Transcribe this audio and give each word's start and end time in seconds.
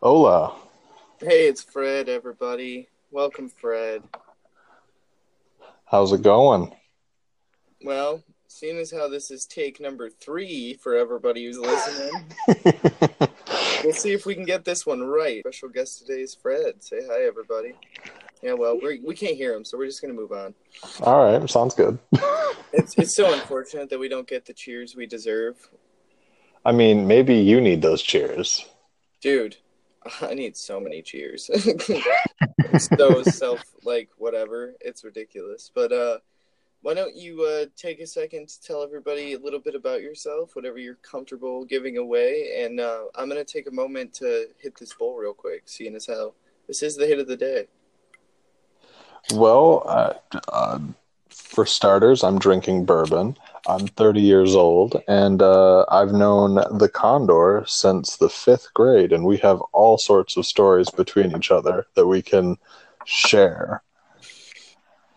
Hola. 0.00 0.54
Hey, 1.18 1.48
it's 1.48 1.60
Fred, 1.60 2.08
everybody. 2.08 2.86
Welcome, 3.10 3.48
Fred. 3.48 4.04
How's 5.86 6.12
it 6.12 6.22
going? 6.22 6.72
Well, 7.82 8.22
seeing 8.46 8.78
as 8.78 8.92
how 8.92 9.08
this 9.08 9.32
is 9.32 9.44
take 9.44 9.80
number 9.80 10.08
three 10.08 10.74
for 10.74 10.94
everybody 10.94 11.44
who's 11.44 11.58
listening, 11.58 12.12
we'll 13.82 13.92
see 13.92 14.12
if 14.12 14.24
we 14.24 14.36
can 14.36 14.44
get 14.44 14.64
this 14.64 14.86
one 14.86 15.00
right. 15.00 15.40
Special 15.40 15.68
guest 15.68 15.98
today 15.98 16.20
is 16.20 16.32
Fred. 16.32 16.80
Say 16.80 17.00
hi, 17.04 17.26
everybody. 17.26 17.72
Yeah, 18.40 18.52
well, 18.52 18.78
we're, 18.80 18.98
we 19.04 19.16
can't 19.16 19.36
hear 19.36 19.52
him, 19.52 19.64
so 19.64 19.76
we're 19.76 19.86
just 19.86 20.00
going 20.00 20.14
to 20.14 20.20
move 20.20 20.30
on. 20.30 20.54
All 21.00 21.24
right, 21.24 21.50
sounds 21.50 21.74
good. 21.74 21.98
It's, 22.70 22.98
it's 22.98 23.16
so 23.16 23.32
unfortunate 23.32 23.88
that 23.88 23.98
we 23.98 24.10
don't 24.10 24.28
get 24.28 24.44
the 24.44 24.52
cheers 24.52 24.94
we 24.94 25.06
deserve. 25.06 25.56
I 26.66 26.72
mean, 26.72 27.06
maybe 27.06 27.36
you 27.36 27.62
need 27.62 27.80
those 27.80 28.02
cheers. 28.02 28.66
Dude, 29.22 29.56
I 30.22 30.34
need 30.34 30.56
so 30.56 30.80
many 30.80 31.02
cheers. 31.02 31.50
So 32.78 33.22
self, 33.22 33.62
like, 33.82 34.10
whatever. 34.18 34.74
It's 34.80 35.02
ridiculous. 35.02 35.70
But, 35.74 35.92
uh, 35.92 36.18
why 36.82 36.94
don't 36.94 37.16
you 37.16 37.42
uh, 37.42 37.66
take 37.76 38.00
a 38.00 38.06
second 38.06 38.48
to 38.48 38.62
tell 38.62 38.82
everybody 38.82 39.32
a 39.32 39.38
little 39.38 39.58
bit 39.58 39.74
about 39.74 40.00
yourself, 40.00 40.54
whatever 40.54 40.78
you're 40.78 40.94
comfortable 40.96 41.64
giving 41.64 41.96
away, 41.98 42.62
and 42.62 42.78
uh, 42.78 43.04
I'm 43.16 43.28
gonna 43.28 43.44
take 43.44 43.66
a 43.66 43.72
moment 43.72 44.14
to 44.14 44.46
hit 44.58 44.78
this 44.78 44.94
bowl 44.94 45.16
real 45.16 45.34
quick, 45.34 45.62
seeing 45.66 45.96
as 45.96 46.06
how 46.06 46.34
this 46.68 46.82
is 46.82 46.96
the 46.96 47.06
hit 47.06 47.18
of 47.18 47.26
the 47.26 47.36
day. 47.36 47.66
Well, 49.34 49.82
uh, 49.86 50.14
uh, 50.52 50.78
for 51.28 51.66
starters, 51.66 52.22
I'm 52.22 52.38
drinking 52.38 52.84
bourbon. 52.84 53.36
I'm 53.68 53.86
30 53.86 54.20
years 54.22 54.56
old, 54.56 55.02
and 55.06 55.42
uh, 55.42 55.84
I've 55.90 56.12
known 56.12 56.54
the 56.78 56.88
Condor 56.88 57.64
since 57.66 58.16
the 58.16 58.30
fifth 58.30 58.72
grade, 58.72 59.12
and 59.12 59.24
we 59.24 59.36
have 59.38 59.60
all 59.72 59.98
sorts 59.98 60.38
of 60.38 60.46
stories 60.46 60.88
between 60.88 61.36
each 61.36 61.50
other 61.50 61.86
that 61.94 62.06
we 62.06 62.22
can 62.22 62.56
share. 63.04 63.82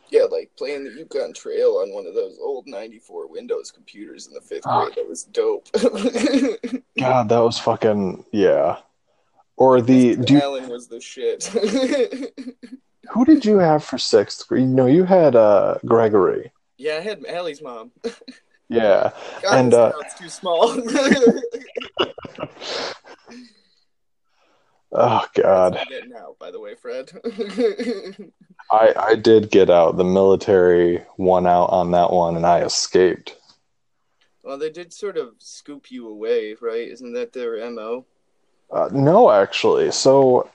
Yeah, 0.09 0.23
like 0.29 0.51
playing 0.57 0.83
the 0.83 0.91
Yukon 0.91 1.31
Trail 1.33 1.77
on 1.81 1.93
one 1.93 2.05
of 2.05 2.13
those 2.13 2.37
old 2.41 2.67
'94 2.67 3.27
Windows 3.29 3.71
computers 3.71 4.27
in 4.27 4.33
the 4.33 4.41
fifth 4.41 4.63
Ah. 4.65 4.83
grade. 4.83 4.95
That 4.97 5.07
was 5.07 5.23
dope. 5.23 5.69
God, 6.99 7.29
that 7.29 7.39
was 7.39 7.57
fucking 7.57 8.25
yeah. 8.33 8.79
Or 9.55 9.81
the 9.81 10.17
do 10.17 10.41
Alan 10.41 10.67
was 10.67 10.89
the 10.89 10.99
shit. 10.99 11.45
who 13.11 13.23
did 13.23 13.45
you 13.45 13.59
have 13.59 13.85
for 13.85 13.97
sixth 13.97 14.45
grade? 14.49 14.67
No, 14.67 14.85
you 14.87 15.05
had 15.05 15.37
uh 15.37 15.77
Gregory. 15.85 16.51
Yeah, 16.81 16.95
I 16.97 17.01
had 17.01 17.25
Allie's 17.25 17.61
mom. 17.61 17.91
Yeah, 18.73 19.11
God, 19.43 19.59
And, 19.59 19.73
uh, 19.73 19.91
town's 19.91 20.13
too 20.17 20.29
small. 20.29 20.61
oh 24.93 25.25
God. 25.33 25.77
Getting 25.89 26.13
out, 26.13 26.37
by 26.39 26.51
the 26.51 26.59
way, 26.61 26.75
Fred. 26.75 27.11
I 28.71 28.93
I 28.97 29.15
did 29.15 29.51
get 29.51 29.69
out. 29.69 29.97
The 29.97 30.05
military 30.05 31.03
won 31.17 31.47
out 31.47 31.65
on 31.65 31.91
that 31.91 32.13
one, 32.13 32.37
and 32.37 32.45
I 32.45 32.61
escaped. 32.61 33.35
well, 34.43 34.57
they 34.57 34.69
did 34.69 34.93
sort 34.93 35.17
of 35.17 35.33
scoop 35.39 35.91
you 35.91 36.07
away, 36.07 36.55
right? 36.61 36.87
Isn't 36.87 37.11
that 37.13 37.33
their 37.33 37.69
mo? 37.69 38.05
Uh, 38.71 38.87
no, 38.93 39.31
actually. 39.31 39.91
So 39.91 40.49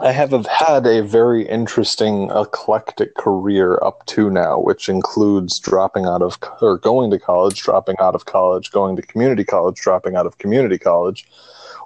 I 0.00 0.10
have 0.10 0.32
had 0.46 0.86
a 0.86 1.02
very 1.02 1.46
interesting, 1.48 2.28
eclectic 2.30 3.14
career 3.14 3.78
up 3.80 4.04
to 4.06 4.28
now, 4.28 4.58
which 4.58 4.88
includes 4.88 5.60
dropping 5.60 6.04
out 6.04 6.20
of 6.20 6.36
or 6.60 6.78
going 6.78 7.12
to 7.12 7.18
college, 7.20 7.62
dropping 7.62 7.94
out 8.00 8.16
of 8.16 8.24
college, 8.24 8.72
going 8.72 8.96
to 8.96 9.02
community 9.02 9.44
college, 9.44 9.76
dropping 9.76 10.16
out 10.16 10.26
of 10.26 10.38
community 10.38 10.78
college, 10.78 11.28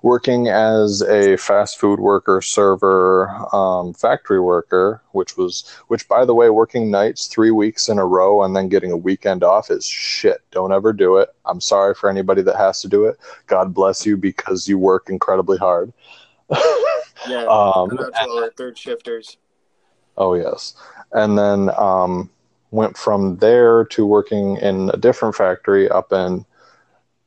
working 0.02 0.48
as 0.48 1.02
a 1.02 1.36
fast 1.36 1.78
food 1.78 2.00
worker, 2.00 2.40
server, 2.40 3.28
um, 3.54 3.92
factory 3.92 4.40
worker, 4.40 5.02
which 5.12 5.36
was, 5.36 5.68
which 5.88 6.08
by 6.08 6.24
the 6.24 6.34
way, 6.34 6.48
working 6.48 6.90
nights 6.90 7.26
three 7.26 7.50
weeks 7.50 7.90
in 7.90 7.98
a 7.98 8.06
row 8.06 8.42
and 8.42 8.56
then 8.56 8.70
getting 8.70 8.90
a 8.90 8.96
weekend 8.96 9.44
off 9.44 9.70
is 9.70 9.84
shit. 9.84 10.40
Don't 10.50 10.72
ever 10.72 10.94
do 10.94 11.18
it. 11.18 11.28
I'm 11.44 11.60
sorry 11.60 11.94
for 11.94 12.08
anybody 12.08 12.40
that 12.40 12.56
has 12.56 12.80
to 12.80 12.88
do 12.88 13.04
it. 13.04 13.18
God 13.48 13.74
bless 13.74 14.06
you 14.06 14.16
because 14.16 14.66
you 14.66 14.78
work 14.78 15.10
incredibly 15.10 15.58
hard. 15.58 15.92
Yeah. 17.28 17.44
Um, 17.44 17.90
Shout 17.90 18.00
out 18.00 18.14
to 18.14 18.30
all 18.30 18.44
our 18.44 18.50
third 18.50 18.78
shifters. 18.78 19.36
Oh 20.16 20.34
yes, 20.34 20.74
and 21.12 21.38
then 21.38 21.70
um, 21.76 22.30
went 22.70 22.96
from 22.96 23.36
there 23.36 23.84
to 23.86 24.04
working 24.06 24.56
in 24.56 24.90
a 24.92 24.96
different 24.96 25.34
factory 25.34 25.88
up 25.88 26.12
in 26.12 26.44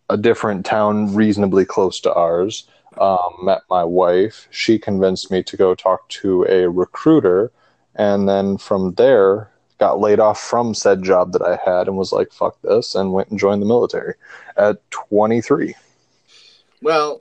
a 0.09 0.17
different 0.17 0.65
town, 0.65 1.13
reasonably 1.15 1.65
close 1.65 1.99
to 2.01 2.13
ours. 2.13 2.67
Um, 2.99 3.37
met 3.43 3.61
my 3.69 3.85
wife. 3.85 4.47
She 4.51 4.77
convinced 4.77 5.31
me 5.31 5.41
to 5.43 5.55
go 5.55 5.73
talk 5.73 6.09
to 6.09 6.43
a 6.49 6.69
recruiter, 6.69 7.51
and 7.95 8.27
then 8.27 8.57
from 8.57 8.93
there 8.95 9.49
got 9.79 9.99
laid 9.99 10.19
off 10.19 10.39
from 10.39 10.73
said 10.73 11.01
job 11.01 11.31
that 11.31 11.41
I 11.41 11.57
had, 11.63 11.87
and 11.87 11.97
was 11.97 12.11
like, 12.11 12.33
"Fuck 12.33 12.61
this," 12.61 12.93
and 12.93 13.13
went 13.13 13.29
and 13.29 13.39
joined 13.39 13.61
the 13.61 13.65
military 13.65 14.15
at 14.57 14.77
23. 14.91 15.75
Well, 16.81 17.20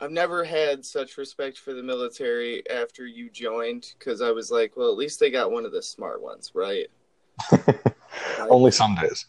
I've 0.00 0.10
never 0.10 0.42
had 0.44 0.84
such 0.84 1.18
respect 1.18 1.58
for 1.58 1.74
the 1.74 1.82
military 1.82 2.62
after 2.70 3.06
you 3.06 3.28
joined 3.30 3.92
because 3.98 4.22
I 4.22 4.30
was 4.30 4.50
like, 4.50 4.76
well, 4.76 4.90
at 4.90 4.96
least 4.96 5.20
they 5.20 5.30
got 5.30 5.52
one 5.52 5.66
of 5.66 5.72
the 5.72 5.82
smart 5.82 6.22
ones, 6.22 6.52
right? 6.54 6.86
Only 8.38 8.70
some 8.70 8.94
days. 8.94 9.26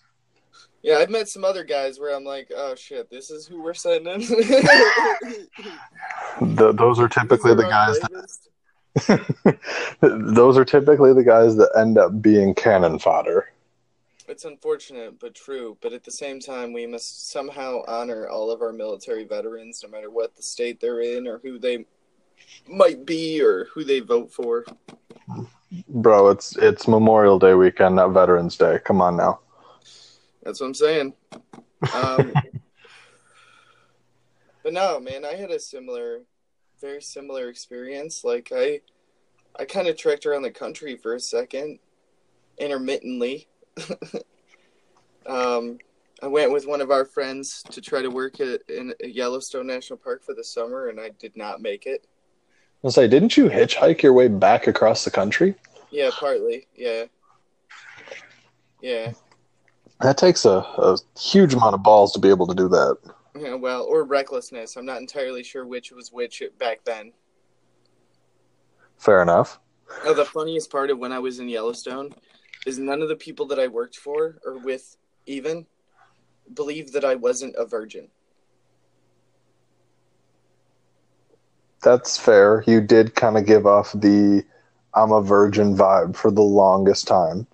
Yeah, 0.82 0.98
I've 0.98 1.10
met 1.10 1.28
some 1.28 1.44
other 1.44 1.64
guys 1.64 2.00
where 2.00 2.16
I'm 2.16 2.24
like, 2.24 2.52
oh 2.56 2.74
shit, 2.76 3.10
this 3.10 3.30
is 3.30 3.46
who 3.46 3.62
we're 3.62 3.74
sending. 3.74 4.22
Th 4.22 5.48
those 6.40 7.00
are 7.00 7.10
typically 7.10 7.54
the 7.54 7.64
guys 7.64 8.00
that 8.00 9.60
those 10.02 10.58
are 10.58 10.66
typically 10.66 11.14
the 11.14 11.24
guys 11.24 11.56
that 11.58 11.70
end 11.78 11.98
up 11.98 12.22
being 12.22 12.56
cannon 12.56 12.98
fodder. 12.98 13.51
It's 14.32 14.46
unfortunate 14.46 15.20
but 15.20 15.36
true. 15.36 15.78
But 15.82 15.92
at 15.92 16.06
the 16.06 16.12
same 16.12 16.40
time, 16.40 16.72
we 16.72 16.88
must 16.88 17.32
somehow 17.32 17.82
honor 17.86 18.30
all 18.30 18.50
of 18.50 18.62
our 18.62 18.72
military 18.72 19.26
veterans, 19.26 19.84
no 19.84 19.90
matter 19.90 20.10
what 20.10 20.38
the 20.38 20.42
state 20.42 20.80
they're 20.80 21.02
in 21.02 21.28
or 21.28 21.42
who 21.44 21.60
they 21.60 21.86
might 22.66 23.06
be 23.06 23.44
or 23.44 23.66
who 23.66 23.84
they 23.84 24.00
vote 24.00 24.32
for. 24.32 24.64
Bro, 25.90 26.30
it's 26.30 26.56
it's 26.56 26.88
Memorial 26.88 27.40
Day 27.40 27.56
weekend, 27.56 27.98
not 27.98 28.14
Veterans 28.14 28.56
Day. 28.56 28.80
Come 28.86 29.02
on 29.02 29.18
now. 29.18 29.42
That's 30.44 30.62
what 30.62 30.68
I'm 30.68 30.76
saying. 30.76 31.14
Um, 31.94 32.34
but 34.64 34.72
no, 34.72 34.98
man, 35.02 35.26
I 35.26 35.34
had 35.34 35.52
a 35.52 35.60
similar, 35.60 36.22
very 36.80 37.02
similar 37.02 37.50
experience. 37.50 38.24
Like 38.24 38.54
I, 38.56 38.80
I 39.60 39.66
kind 39.66 39.90
of 39.90 39.98
trekked 39.98 40.26
around 40.26 40.44
the 40.44 40.52
country 40.52 40.96
for 40.96 41.16
a 41.16 41.20
second, 41.20 41.80
intermittently. 42.58 43.50
um, 45.26 45.78
I 46.24 46.28
went 46.28 46.52
with 46.52 46.68
one 46.68 46.82
of 46.82 46.92
our 46.92 47.06
friends 47.06 47.64
to 47.72 47.82
try 47.82 48.02
to 48.02 48.10
work 48.10 48.40
at 48.40 48.62
in 48.70 48.94
Yellowstone 49.04 49.68
National 49.68 49.98
Park 49.98 50.24
for 50.24 50.34
the 50.34 50.44
summer, 50.44 50.90
and 50.90 51.00
I 51.00 51.10
did 51.20 51.36
not 51.36 51.62
make 51.62 51.86
it. 51.88 52.06
I'll 52.84 52.92
say, 52.92 53.08
didn't 53.08 53.38
you 53.38 53.50
hitchhike 53.50 54.02
your 54.02 54.14
way 54.14 54.28
back 54.28 54.68
across 54.68 55.04
the 55.04 55.12
country? 55.12 55.56
Yeah, 55.92 56.10
partly. 56.14 56.68
Yeah. 56.76 57.06
Yeah. 58.82 59.14
That 60.02 60.18
takes 60.18 60.46
a, 60.46 60.66
a 60.78 60.98
huge 61.20 61.54
amount 61.54 61.76
of 61.76 61.84
balls 61.84 62.12
to 62.14 62.20
be 62.20 62.30
able 62.30 62.48
to 62.48 62.56
do 62.56 62.68
that. 62.70 62.98
Yeah, 63.38 63.54
well, 63.54 63.84
or 63.84 64.04
recklessness. 64.04 64.76
I'm 64.76 64.86
not 64.86 65.00
entirely 65.00 65.44
sure 65.44 65.66
which 65.66 65.92
was 65.92 66.12
which 66.12 66.42
back 66.58 66.84
then. 66.84 67.14
Fair 68.98 69.22
enough. 69.22 69.60
Oh, 70.06 70.14
the 70.14 70.26
funniest 70.26 70.72
part 70.72 70.90
of 70.90 70.98
when 70.98 71.12
I 71.12 71.20
was 71.20 71.40
in 71.40 71.50
Yellowstone 71.50 72.14
is 72.66 72.78
none 72.78 73.02
of 73.02 73.10
the 73.10 73.16
people 73.16 73.46
that 73.48 73.60
I 73.60 73.68
worked 73.68 73.98
for 73.98 74.38
or 74.46 74.58
with 74.60 74.98
even 75.26 75.66
believed 76.54 76.94
that 76.94 77.06
I 77.06 77.16
wasn't 77.16 77.56
a 77.56 77.66
virgin. 77.66 78.08
That's 81.84 82.18
fair. 82.18 82.64
You 82.68 82.82
did 82.82 83.16
kind 83.16 83.38
of 83.38 83.46
give 83.46 83.66
off 83.66 83.92
the 83.94 84.44
I'm 84.94 85.12
a 85.12 85.22
virgin 85.22 85.76
vibe 85.76 86.16
for 86.16 86.32
the 86.32 86.42
longest 86.42 87.08
time. 87.08 87.48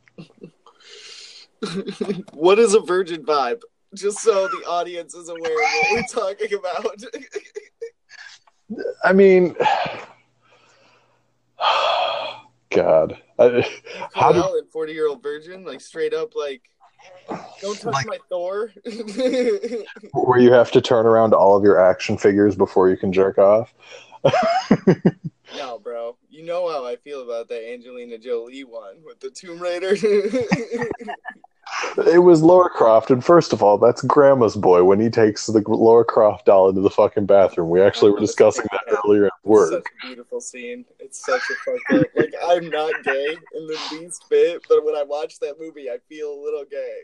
what 2.34 2.60
is 2.60 2.74
a 2.74 2.80
virgin 2.80 3.24
vibe? 3.24 3.62
Just 3.94 4.20
so 4.20 4.48
the 4.48 4.66
audience 4.68 5.14
is 5.14 5.30
aware 5.30 5.40
of 5.40 5.70
what 5.72 5.92
we're 5.94 6.04
talking 6.22 6.54
about. 6.54 7.04
I 9.04 9.14
mean, 9.14 9.56
God. 12.78 13.18
I, 13.40 13.68
How 14.14 14.34
How 14.34 14.62
40 14.72 14.94
year 14.94 15.08
old 15.08 15.24
virgin, 15.24 15.66
like 15.66 15.82
straight 15.82 16.14
up, 16.14 16.36
like, 16.36 16.62
don't 17.62 17.80
touch 17.80 17.94
Like- 17.94 18.08
my 18.08 18.18
Thor. 18.30 18.72
where 20.14 20.40
you 20.40 20.52
have 20.52 20.72
to 20.72 20.82
turn 20.82 21.06
around 21.06 21.34
all 21.34 21.58
of 21.58 21.64
your 21.64 21.80
action 21.80 22.18
figures 22.18 22.56
before 22.56 22.90
you 22.90 22.98
can 22.98 23.12
jerk 23.12 23.38
off. 23.38 23.74
no, 25.56 25.80
bro. 25.80 26.18
You 26.30 26.44
know 26.46 26.70
how 26.70 26.86
I 26.86 26.98
feel 26.98 27.24
about 27.24 27.50
that 27.50 27.68
Angelina 27.72 28.18
Jolie 28.18 28.64
one 28.64 28.98
with 29.04 29.20
the 29.20 29.30
Tomb 29.30 29.60
Raider. 29.60 29.96
It 31.98 32.20
was 32.20 32.42
Laura 32.42 32.70
Croft, 32.70 33.12
and 33.12 33.24
first 33.24 33.54
of 33.54 33.64
all, 33.64 33.78
that's 33.78 34.02
Grandma's 34.04 34.56
boy 34.56 34.84
when 34.84 35.00
he 35.00 35.10
takes 35.10 35.48
the 35.48 35.64
Laura 35.68 36.06
Croft 36.06 36.46
doll 36.46 36.70
into 36.70 36.82
the 36.82 36.90
fucking 36.90 37.26
bathroom. 37.26 37.70
We 37.70 37.82
actually 37.82 38.12
were 38.12 38.20
discussing 38.20 38.66
that 38.72 39.00
earlier 39.06 39.26
at 39.26 39.32
work. 39.44 39.72
such 39.72 39.84
a 40.04 40.08
beautiful 40.08 40.40
scene. 40.40 40.86
It's 41.00 41.26
such 41.26 41.42
a 41.50 41.56
fucked 41.56 42.02
up. 42.02 42.08
Like 42.16 42.34
I'm 42.46 42.70
not 42.70 43.04
gay 43.04 43.38
in 43.56 43.68
the 43.68 43.80
least 43.92 44.26
bit, 44.30 44.62
but 44.70 44.86
when 44.86 44.96
I 44.96 45.04
watch 45.04 45.40
that 45.40 45.56
movie, 45.60 45.90
I 45.90 45.98
feel 46.10 46.34
a 46.34 46.40
little 46.42 46.66
gay. 46.70 47.02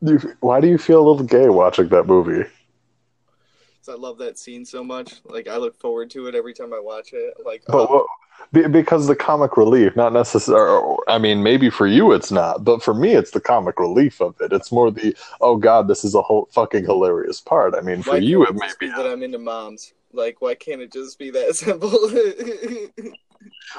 You, 0.00 0.36
why 0.40 0.60
do 0.60 0.68
you 0.68 0.78
feel 0.78 1.00
a 1.00 1.06
little 1.08 1.26
gay 1.26 1.48
watching 1.48 1.88
that 1.88 2.06
movie? 2.06 2.48
So 3.82 3.92
I 3.92 3.96
love 3.96 4.18
that 4.18 4.36
scene 4.36 4.64
so 4.64 4.82
much. 4.82 5.14
Like 5.24 5.46
I 5.46 5.56
look 5.56 5.78
forward 5.78 6.10
to 6.10 6.26
it 6.26 6.34
every 6.34 6.54
time 6.54 6.74
I 6.74 6.80
watch 6.80 7.12
it. 7.12 7.34
Like 7.44 7.62
But 7.68 7.88
oh, 7.88 8.06
be- 8.52 8.66
because 8.66 9.06
the 9.06 9.14
comic 9.14 9.56
relief, 9.56 9.94
not 9.94 10.12
necessarily. 10.12 10.95
I 11.06 11.18
mean, 11.18 11.42
maybe 11.42 11.70
for 11.70 11.86
you 11.86 12.12
it's 12.12 12.32
not, 12.32 12.64
but 12.64 12.82
for 12.82 12.92
me, 12.92 13.14
it's 13.14 13.30
the 13.30 13.40
comic 13.40 13.78
relief 13.78 14.20
of 14.20 14.34
it. 14.40 14.52
It's 14.52 14.72
more 14.72 14.90
the 14.90 15.16
oh 15.40 15.56
god, 15.56 15.88
this 15.88 16.04
is 16.04 16.14
a 16.14 16.22
whole 16.22 16.48
fucking 16.50 16.84
hilarious 16.84 17.40
part. 17.40 17.74
I 17.74 17.80
mean, 17.80 18.02
for 18.02 18.12
why 18.12 18.16
you, 18.18 18.44
it 18.44 18.54
may 18.54 18.70
be. 18.80 18.88
that 18.88 19.06
I'm 19.06 19.22
into 19.22 19.38
moms. 19.38 19.92
Like 20.12 20.40
why 20.40 20.54
can't 20.54 20.80
it 20.80 20.92
just 20.92 21.18
be 21.18 21.30
that 21.30 21.54
simple? 21.56 22.10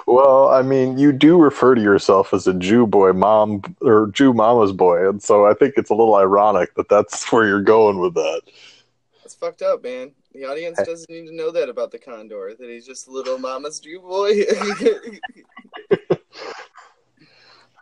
Well, 0.05 0.49
I 0.49 0.61
mean, 0.61 0.97
you 0.97 1.11
do 1.11 1.37
refer 1.37 1.75
to 1.75 1.81
yourself 1.81 2.33
as 2.33 2.47
a 2.47 2.53
Jew 2.53 2.87
boy 2.87 3.13
mom 3.13 3.61
or 3.81 4.07
Jew 4.07 4.33
mama's 4.33 4.71
boy, 4.71 5.09
and 5.09 5.21
so 5.21 5.45
I 5.45 5.53
think 5.53 5.73
it's 5.77 5.89
a 5.89 5.95
little 5.95 6.15
ironic 6.15 6.75
that 6.75 6.89
that's 6.89 7.31
where 7.31 7.47
you're 7.47 7.61
going 7.61 7.99
with 7.99 8.13
that. 8.13 8.41
It's 9.23 9.35
fucked 9.35 9.61
up, 9.61 9.83
man. 9.83 10.11
The 10.33 10.45
audience 10.45 10.79
doesn't 10.85 11.09
need 11.09 11.27
to 11.27 11.35
know 11.35 11.51
that 11.51 11.67
about 11.67 11.91
the 11.91 11.97
Condor. 11.97 12.53
That 12.57 12.69
he's 12.69 12.85
just 12.85 13.07
a 13.07 13.11
little 13.11 13.37
mama's 13.37 13.79
Jew 13.79 13.99
boy. 13.99 14.31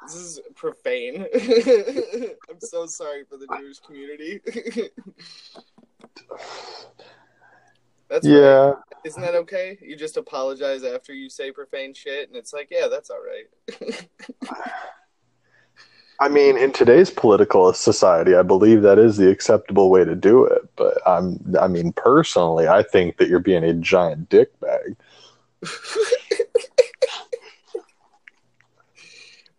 this 0.05 0.15
is 0.15 0.39
profane. 0.55 1.25
I'm 1.35 2.59
so 2.59 2.85
sorry 2.85 3.23
for 3.23 3.37
the 3.37 3.47
Jewish 3.59 3.79
community. 3.79 4.41
That's 8.07 8.27
right. 8.27 8.35
Yeah, 8.35 8.73
Isn't 9.03 9.21
that 9.23 9.35
okay? 9.35 9.77
You 9.81 9.95
just 9.95 10.17
apologize 10.17 10.83
after 10.83 11.13
you 11.13 11.29
say 11.29 11.51
profane 11.51 11.93
shit, 11.93 12.27
and 12.27 12.37
it's 12.37 12.53
like, 12.53 12.67
yeah, 12.69 12.87
that's 12.87 13.09
all 13.09 13.19
right. 13.19 14.07
I 16.19 16.29
mean, 16.29 16.55
in 16.55 16.71
today's 16.71 17.09
political 17.09 17.73
society, 17.73 18.35
I 18.35 18.43
believe 18.43 18.83
that 18.83 18.99
is 18.99 19.17
the 19.17 19.29
acceptable 19.29 19.89
way 19.89 20.05
to 20.05 20.15
do 20.15 20.45
it. 20.45 20.61
But 20.75 20.99
I'm, 21.05 21.55
I 21.59 21.67
mean, 21.67 21.91
personally, 21.93 22.67
I 22.67 22.83
think 22.83 23.17
that 23.17 23.27
you're 23.27 23.39
being 23.39 23.63
a 23.63 23.73
giant 23.73 24.29
dickbag. 24.29 24.95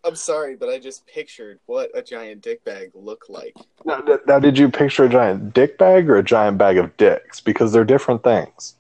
I'm 0.07 0.15
sorry, 0.15 0.55
but 0.55 0.69
I 0.69 0.79
just 0.79 1.05
pictured 1.09 1.59
what 1.67 1.91
a 1.93 2.01
giant 2.01 2.41
dick 2.43 2.63
bag 2.65 2.93
looked 2.95 3.29
like. 3.29 3.57
Now, 3.85 4.03
now, 4.27 4.39
did 4.39 4.57
you 4.57 4.71
picture 4.71 5.05
a 5.05 5.09
giant 5.09 5.53
dick 5.53 5.79
bag 5.79 6.09
or 6.09 6.17
a 6.17 6.23
giant 6.23 6.59
bag 6.59 6.79
of 6.79 6.97
dicks? 6.97 7.41
Because 7.41 7.73
they're 7.73 7.85
different 7.85 8.23
things. 8.23 8.77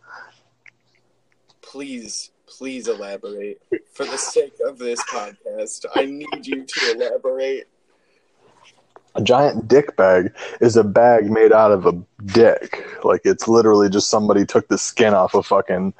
Please, 1.62 2.31
please 2.46 2.87
elaborate. 2.87 3.61
For 3.93 4.05
the 4.05 4.17
sake 4.17 4.55
of 4.64 4.78
this 4.78 5.02
podcast, 5.12 5.84
I 5.96 6.05
need 6.05 6.46
you 6.46 6.64
to 6.64 6.93
elaborate. 6.93 7.67
A 9.17 9.23
giant 9.23 9.67
dick 9.67 9.96
bag 9.96 10.32
is 10.61 10.76
a 10.76 10.84
bag 10.84 11.28
made 11.28 11.52
out 11.52 11.73
of 11.73 11.87
a 11.87 12.00
dick. 12.26 12.87
Like 13.02 13.23
it's 13.25 13.49
literally 13.49 13.88
just 13.88 14.11
somebody 14.11 14.44
took 14.44 14.69
the 14.69 14.78
skin 14.78 15.14
off 15.14 15.34
a 15.34 15.43
fucking 15.43 15.94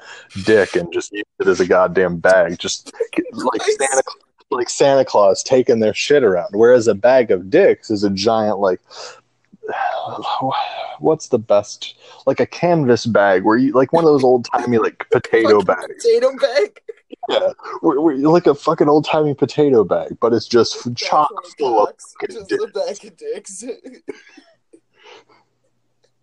dick 0.45 0.75
and 0.75 0.93
just 0.93 1.11
used 1.11 1.25
it 1.39 1.47
as 1.47 1.59
a 1.59 1.67
goddamn 1.67 2.17
bag. 2.17 2.59
Just 2.59 2.93
like. 3.33 3.61
Santa, 3.63 4.03
like 4.51 4.69
Santa 4.69 5.05
Claus 5.05 5.43
taking 5.43 5.79
their 5.79 5.93
shit 5.93 6.23
around. 6.23 6.49
Whereas 6.53 6.87
a 6.87 6.95
bag 6.95 7.31
of 7.31 7.49
dicks 7.49 7.89
is 7.91 8.03
a 8.03 8.09
giant 8.09 8.59
like. 8.59 8.79
What's 10.99 11.27
the 11.27 11.37
best? 11.39 11.95
Like 12.25 12.39
a 12.39 12.45
canvas 12.45 13.05
bag, 13.05 13.43
where 13.43 13.57
you 13.57 13.73
like 13.73 13.91
one 13.93 14.03
of 14.05 14.09
those 14.09 14.23
old 14.23 14.47
timey 14.51 14.77
like 14.77 15.05
potato 15.11 15.61
bags. 15.61 16.03
Potato 16.03 16.31
bag. 16.37 16.79
Yeah, 17.29 17.51
where, 17.81 17.99
where 17.99 18.15
you 18.15 18.31
like 18.31 18.47
a 18.47 18.55
fucking 18.55 18.87
old 18.87 19.03
timey 19.05 19.33
potato 19.33 19.83
bag, 19.83 20.17
but 20.21 20.33
it's 20.33 20.47
just 20.47 20.95
chock 20.95 21.29
That's 21.35 21.53
full 21.55 21.85
of 21.85 21.93
Just 22.29 22.47
dicks. 22.47 22.63
a 22.63 22.67
bag 22.67 23.05
of 23.05 23.17
dicks. 23.17 23.63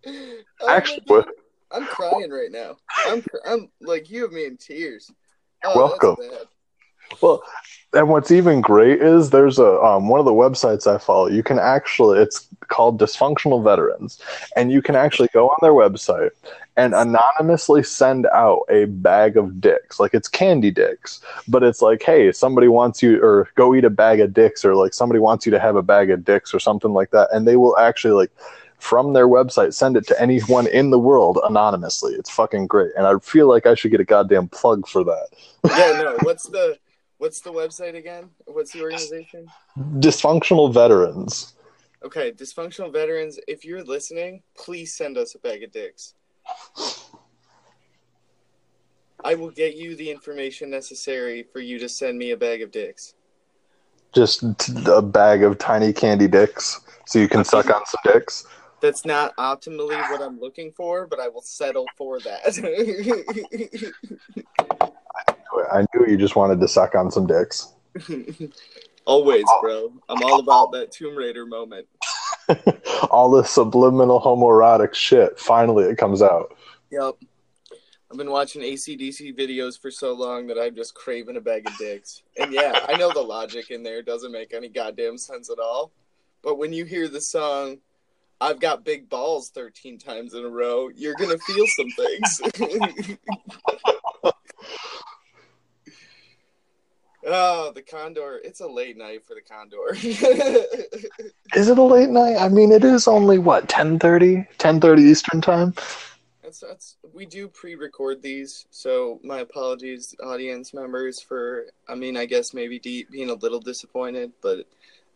Actually, 0.67 1.03
what- 1.05 1.29
I'm 1.71 1.85
crying 1.85 2.31
right 2.31 2.51
now. 2.51 2.77
I'm, 3.05 3.23
I'm 3.47 3.69
like 3.81 4.09
you 4.09 4.23
have 4.23 4.31
me 4.31 4.45
in 4.45 4.57
tears. 4.57 5.11
Oh, 5.63 5.75
welcome. 5.75 6.15
Well, 7.21 7.43
and 7.95 8.09
what's 8.09 8.29
even 8.29 8.59
great 8.61 9.01
is 9.01 9.29
there's 9.29 9.57
a 9.57 9.81
um, 9.81 10.09
one 10.09 10.19
of 10.19 10.25
the 10.25 10.33
websites 10.33 10.85
I 10.85 10.97
follow. 10.97 11.27
You 11.27 11.43
can 11.43 11.59
actually 11.59 12.19
it's 12.19 12.47
called 12.67 12.99
Dysfunctional 12.99 13.63
Veterans, 13.63 14.21
and 14.55 14.71
you 14.71 14.81
can 14.81 14.95
actually 14.95 15.29
go 15.33 15.47
on 15.49 15.57
their 15.61 15.71
website 15.71 16.31
and 16.77 16.93
anonymously 16.93 17.83
send 17.83 18.25
out 18.27 18.63
a 18.69 18.85
bag 18.85 19.37
of 19.37 19.61
dicks. 19.61 19.97
Like 19.99 20.13
it's 20.13 20.27
candy 20.27 20.71
dicks, 20.71 21.21
but 21.47 21.63
it's 21.63 21.81
like, 21.81 22.03
hey, 22.03 22.33
somebody 22.33 22.67
wants 22.67 23.01
you 23.01 23.23
or 23.23 23.49
go 23.55 23.73
eat 23.73 23.85
a 23.85 23.89
bag 23.89 24.19
of 24.19 24.33
dicks, 24.33 24.65
or 24.65 24.75
like 24.75 24.93
somebody 24.93 25.19
wants 25.19 25.45
you 25.45 25.51
to 25.51 25.59
have 25.59 25.77
a 25.77 25.83
bag 25.83 26.11
of 26.11 26.25
dicks 26.25 26.53
or 26.53 26.59
something 26.59 26.91
like 26.91 27.11
that, 27.11 27.29
and 27.31 27.47
they 27.47 27.55
will 27.55 27.77
actually 27.77 28.13
like 28.13 28.31
from 28.77 29.13
their 29.13 29.27
website 29.27 29.73
send 29.73 29.95
it 29.95 30.05
to 30.07 30.21
anyone 30.21 30.67
in 30.67 30.89
the 30.89 30.99
world 30.99 31.39
anonymously. 31.45 32.13
It's 32.13 32.29
fucking 32.29 32.67
great, 32.67 32.91
and 32.97 33.07
I 33.07 33.17
feel 33.19 33.47
like 33.47 33.65
I 33.65 33.73
should 33.73 33.91
get 33.91 34.01
a 34.01 34.05
goddamn 34.05 34.49
plug 34.49 34.85
for 34.85 35.05
that. 35.05 35.27
Yeah, 35.63 36.01
no. 36.01 36.17
What's 36.23 36.43
the 36.43 36.77
what's 37.17 37.41
the 37.41 37.51
website 37.51 37.95
again? 37.95 38.29
What's 38.45 38.71
the 38.71 38.81
organization? 38.81 39.47
Dysfunctional 39.77 40.73
Veterans. 40.73 41.53
Okay, 42.03 42.31
dysfunctional 42.31 42.91
veterans. 42.93 43.39
If 43.47 43.65
you're 43.65 43.83
listening, 43.83 44.43
please 44.55 44.93
send 44.93 45.17
us 45.17 45.33
a 45.33 45.39
bag 45.39 45.63
of 45.63 45.71
dicks. 45.71 46.13
I 49.23 49.33
will 49.33 49.49
get 49.49 49.75
you 49.75 49.95
the 49.95 50.11
information 50.11 50.69
necessary 50.69 51.47
for 51.51 51.59
you 51.61 51.79
to 51.79 51.89
send 51.89 52.19
me 52.19 52.29
a 52.31 52.37
bag 52.37 52.61
of 52.61 52.69
dicks. 52.71 53.15
just 54.13 54.43
a 54.87 55.01
bag 55.01 55.41
of 55.41 55.57
tiny 55.57 55.91
candy 55.91 56.27
dicks 56.27 56.79
so 57.05 57.17
you 57.17 57.27
can 57.27 57.43
suck 57.43 57.73
on 57.73 57.83
some 57.87 58.13
dicks. 58.13 58.45
That's 58.81 59.03
not 59.03 59.35
optimally 59.37 59.99
what 60.11 60.21
I'm 60.21 60.39
looking 60.39 60.71
for, 60.73 61.07
but 61.07 61.19
I 61.19 61.27
will 61.27 61.41
settle 61.41 61.85
for 61.97 62.19
that. 62.19 62.43
I 65.71 65.85
knew 65.93 66.07
you 66.07 66.17
just 66.17 66.35
wanted 66.35 66.59
to 66.61 66.67
suck 66.67 66.95
on 66.95 67.11
some 67.11 67.27
dicks. 67.27 67.73
Always, 69.05 69.45
bro. 69.61 69.93
I'm 70.09 70.23
all 70.23 70.39
about 70.39 70.71
that 70.71 70.91
Tomb 70.91 71.15
Raider 71.15 71.45
moment. 71.45 71.87
All 73.11 73.29
the 73.29 73.43
subliminal 73.43 74.19
homoerotic 74.19 74.95
shit. 74.95 75.39
Finally, 75.39 75.85
it 75.85 75.97
comes 75.97 76.23
out. 76.23 76.55
Yep. 76.91 77.15
I've 78.11 78.17
been 78.17 78.31
watching 78.31 78.61
ACDC 78.61 79.37
videos 79.37 79.79
for 79.79 79.91
so 79.91 80.13
long 80.13 80.47
that 80.47 80.57
I'm 80.59 80.75
just 80.75 80.95
craving 80.95 81.37
a 81.37 81.41
bag 81.41 81.67
of 81.67 81.77
dicks. 81.77 82.23
And 82.39 82.51
yeah, 82.51 82.85
I 82.87 82.97
know 82.97 83.11
the 83.11 83.21
logic 83.21 83.71
in 83.71 83.83
there 83.83 84.01
doesn't 84.01 84.31
make 84.31 84.53
any 84.53 84.69
goddamn 84.69 85.17
sense 85.17 85.49
at 85.49 85.59
all. 85.59 85.91
But 86.41 86.57
when 86.57 86.73
you 86.73 86.85
hear 86.85 87.07
the 87.07 87.21
song, 87.21 87.77
I've 88.39 88.59
got 88.59 88.85
big 88.85 89.09
balls 89.09 89.49
13 89.49 89.97
times 89.97 90.33
in 90.33 90.43
a 90.43 90.49
row, 90.49 90.89
you're 90.95 91.15
going 91.15 91.31
to 91.31 91.43
feel 91.45 91.65
some 91.67 91.89
things. 91.91 93.17
oh, 97.25 97.71
the 97.73 97.81
Condor. 97.81 98.39
It's 98.43 98.61
a 98.61 98.67
late 98.67 98.97
night 98.97 99.25
for 99.25 99.35
the 99.35 99.41
Condor. 99.41 99.93
Is 101.55 101.69
it 101.69 101.77
a 101.77 101.83
late 101.83 102.09
night? 102.09 102.37
I 102.37 102.49
mean, 102.49 102.71
it 102.71 102.83
is 102.83 103.07
only 103.07 103.37
what 103.37 103.67
10:30, 103.67 104.47
10:30 104.57 104.99
Eastern 104.99 105.41
time. 105.41 105.73
That's 106.43 106.59
that's 106.59 106.97
we 107.13 107.25
do 107.25 107.47
pre-record 107.47 108.21
these, 108.21 108.65
so 108.69 109.19
my 109.23 109.39
apologies, 109.39 110.15
audience 110.23 110.73
members, 110.73 111.21
for 111.21 111.65
I 111.87 111.95
mean 111.95 112.17
I 112.17 112.25
guess 112.25 112.53
maybe 112.53 112.77
de- 112.77 113.07
being 113.11 113.29
a 113.29 113.33
little 113.33 113.59
disappointed, 113.59 114.31
but 114.41 114.67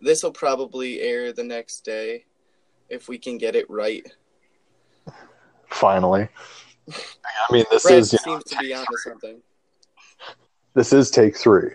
this 0.02 0.24
will 0.24 0.32
probably 0.32 1.02
air 1.02 1.32
the 1.32 1.44
next 1.44 1.82
day 1.82 2.26
if 2.90 3.08
we 3.08 3.18
can 3.18 3.38
get 3.38 3.56
it 3.56 3.70
right. 3.70 4.06
Finally. 5.68 6.28
I 6.90 7.54
mean, 7.54 7.66
this 7.70 7.84
Brad 7.84 8.00
is 8.00 8.14
you 8.14 8.20
know, 8.26 8.34
seems 8.34 8.44
to 8.46 8.58
be 8.58 8.74
onto 8.74 8.98
something. 8.98 9.42
This 10.80 10.94
is 10.94 11.12
take 11.12 11.36
three. 11.36 11.72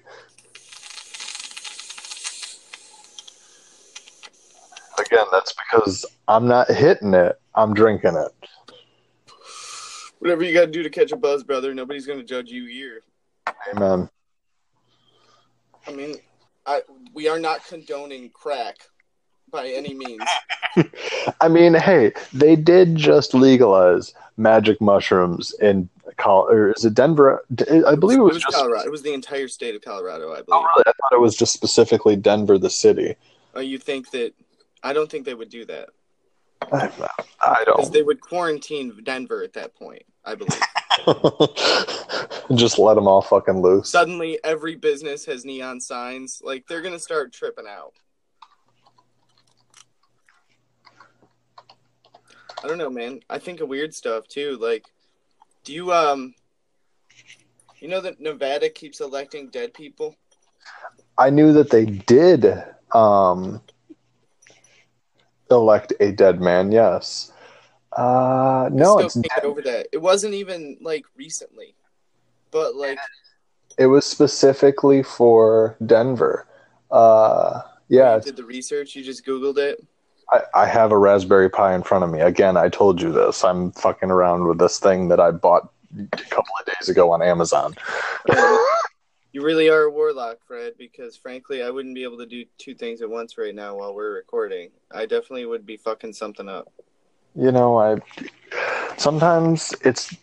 Again, 4.99 5.27
that's 5.31 5.53
because 5.53 6.07
I'm 6.27 6.49
not 6.49 6.71
hitting 6.71 7.13
it. 7.13 7.39
I'm 7.55 7.75
drinking 7.75 8.17
it. 8.17 8.49
Whatever 10.21 10.43
you 10.43 10.55
got 10.55 10.65
to 10.65 10.71
do 10.71 10.83
to 10.83 10.89
catch 10.89 11.13
a 11.13 11.17
buzz, 11.17 11.43
brother. 11.43 11.75
Nobody's 11.75 12.07
gonna 12.07 12.25
judge 12.25 12.49
you 12.49 12.65
here. 12.65 13.03
Amen. 13.75 14.09
I 15.87 15.93
mean, 15.93 16.15
I 16.65 16.81
we 17.13 17.29
are 17.29 17.39
not 17.39 17.63
condoning 17.67 18.31
crack 18.31 18.77
by 19.51 19.69
any 19.69 19.93
means. 19.93 20.25
I 21.43 21.49
mean, 21.49 21.75
hey, 21.75 22.13
they 22.33 22.57
did 22.57 22.97
just 22.97 23.35
legalize 23.35 24.15
magic 24.39 24.81
mushrooms 24.81 25.53
in 25.61 25.91
Col- 26.19 26.49
or 26.49 26.73
is 26.73 26.85
it 26.85 26.95
Denver? 26.95 27.45
I 27.87 27.95
believe 27.95 28.19
it 28.19 28.23
was, 28.23 28.43
just. 28.43 28.57
Colorado. 28.57 28.85
It 28.85 28.91
was 28.91 29.03
the 29.03 29.13
entire 29.13 29.49
state 29.49 29.75
of 29.75 29.83
Colorado, 29.83 30.33
I 30.33 30.43
believe. 30.43 30.47
Oh, 30.53 30.63
really? 30.63 30.85
I 30.87 30.93
thought 31.01 31.13
it 31.13 31.21
was 31.21 31.37
just 31.37 31.53
specifically 31.53 32.17
Denver, 32.17 32.59
the 32.59 32.71
city. 32.71 33.17
Oh, 33.55 33.61
you 33.61 33.79
think 33.79 34.11
that 34.11 34.35
I 34.83 34.93
don't 34.93 35.11
think 35.11 35.25
they 35.25 35.35
would 35.35 35.51
do 35.51 35.65
that 35.67 35.89
I, 36.73 36.91
I 37.41 37.65
don't. 37.65 37.93
they 37.93 38.03
would 38.03 38.21
quarantine 38.21 39.01
Denver 39.03 39.43
at 39.43 39.53
that 39.55 39.75
point. 39.75 40.03
I 40.25 40.35
believe. 40.35 40.61
Just 42.55 42.79
let 42.79 42.95
them 42.95 43.07
all 43.07 43.21
fucking 43.21 43.61
loose. 43.61 43.91
Suddenly, 43.91 44.39
every 44.43 44.75
business 44.75 45.27
has 45.27 45.45
neon 45.45 45.81
signs. 45.81 46.41
Like 46.43 46.67
they're 46.67 46.83
gonna 46.83 46.99
start 46.99 47.33
tripping 47.33 47.67
out. 47.69 47.93
I 52.63 52.69
don't 52.69 52.79
know, 52.79 52.91
man. 52.91 53.21
I 53.29 53.39
think 53.39 53.61
of 53.61 53.69
weird 53.69 53.95
stuff 53.95 54.27
too. 54.27 54.57
Like, 54.61 54.87
do 55.65 55.73
you 55.73 55.93
um, 55.93 56.35
you 57.81 57.89
know 57.89 58.01
that 58.01 58.21
Nevada 58.21 58.69
keeps 58.69 59.01
electing 59.01 59.49
dead 59.49 59.75
people? 59.75 60.15
I 61.19 61.31
knew 61.31 61.53
that 61.53 61.71
they 61.71 61.87
did 61.87 62.63
um, 62.93 63.61
elect 65.51 65.93
a 66.01 66.13
dead 66.13 66.41
man. 66.41 66.73
Yes. 66.73 67.33
Uh, 67.93 68.69
no, 68.73 68.99
it's 68.99 69.15
can't 69.15 69.45
over 69.45 69.63
that. 69.63 69.89
It 69.93 69.99
wasn't 69.99 70.35
even 70.35 70.77
like 70.81 71.05
recently, 71.17 71.75
but 72.51 72.75
like 72.75 72.99
it 73.79 73.87
was 73.87 74.05
specifically 74.05 75.03
for 75.03 75.77
Denver. 75.87 76.47
Uh, 76.91 77.63
yeah, 77.89 78.17
you 78.17 78.23
did 78.23 78.37
the 78.37 78.45
research. 78.45 78.97
You 78.97 79.05
just 79.05 79.25
googled 79.25 79.59
it. 79.59 79.85
I, 80.33 80.41
I 80.55 80.67
have 80.67 80.93
a 80.93 80.99
Raspberry 80.99 81.49
Pi 81.51 81.75
in 81.75 81.83
front 81.83 82.05
of 82.05 82.11
me. 82.11 82.21
Again, 82.21 82.57
I 82.57 82.69
told 82.69 83.01
you 83.01 83.13
this. 83.13 83.45
I'm 83.45 83.73
fucking 83.73 84.11
around 84.11 84.47
with 84.47 84.59
this 84.59 84.79
thing 84.79 85.09
that 85.09 85.21
I 85.21 85.31
bought 85.31 85.71
a 85.99 86.07
couple 86.17 86.53
of 86.61 86.67
days 86.67 86.89
ago 86.89 87.13
on 87.13 87.23
Amazon. 87.23 87.75
You 89.33 89.43
really 89.43 89.69
are 89.69 89.83
a 89.83 89.91
warlock, 89.91 90.39
Fred, 90.47 90.75
because 90.79 91.17
frankly, 91.17 91.63
I 91.63 91.71
wouldn't 91.71 91.95
be 91.95 92.05
able 92.05 92.19
to 92.19 92.27
do 92.27 92.45
two 92.57 92.75
things 92.75 93.03
at 93.03 93.11
once 93.11 93.37
right 93.37 93.55
now 93.55 93.75
while 93.77 93.93
we're 93.95 94.15
recording. 94.15 94.71
I 94.93 95.07
definitely 95.07 95.47
would 95.47 95.67
be 95.67 95.77
fucking 95.77 96.13
something 96.13 96.49
up. 96.49 96.73
you 97.35 97.51
know, 97.51 97.77
I 97.77 97.97
sometimes 98.97 99.75
it's 99.83 100.15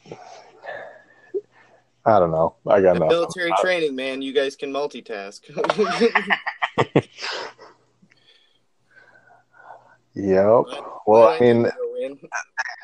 I 2.05 2.19
don't 2.19 2.31
know. 2.31 2.55
I 2.65 2.81
got 2.81 2.93
The 2.93 2.99
nothing. 3.01 3.09
military 3.09 3.51
training, 3.61 3.95
man, 3.95 4.21
you 4.21 4.33
guys 4.33 4.55
can 4.55 4.71
multitask. 4.71 5.41
Yep. 10.15 10.65
Well, 11.07 11.27
I 11.29 11.39
mean, 11.39 11.71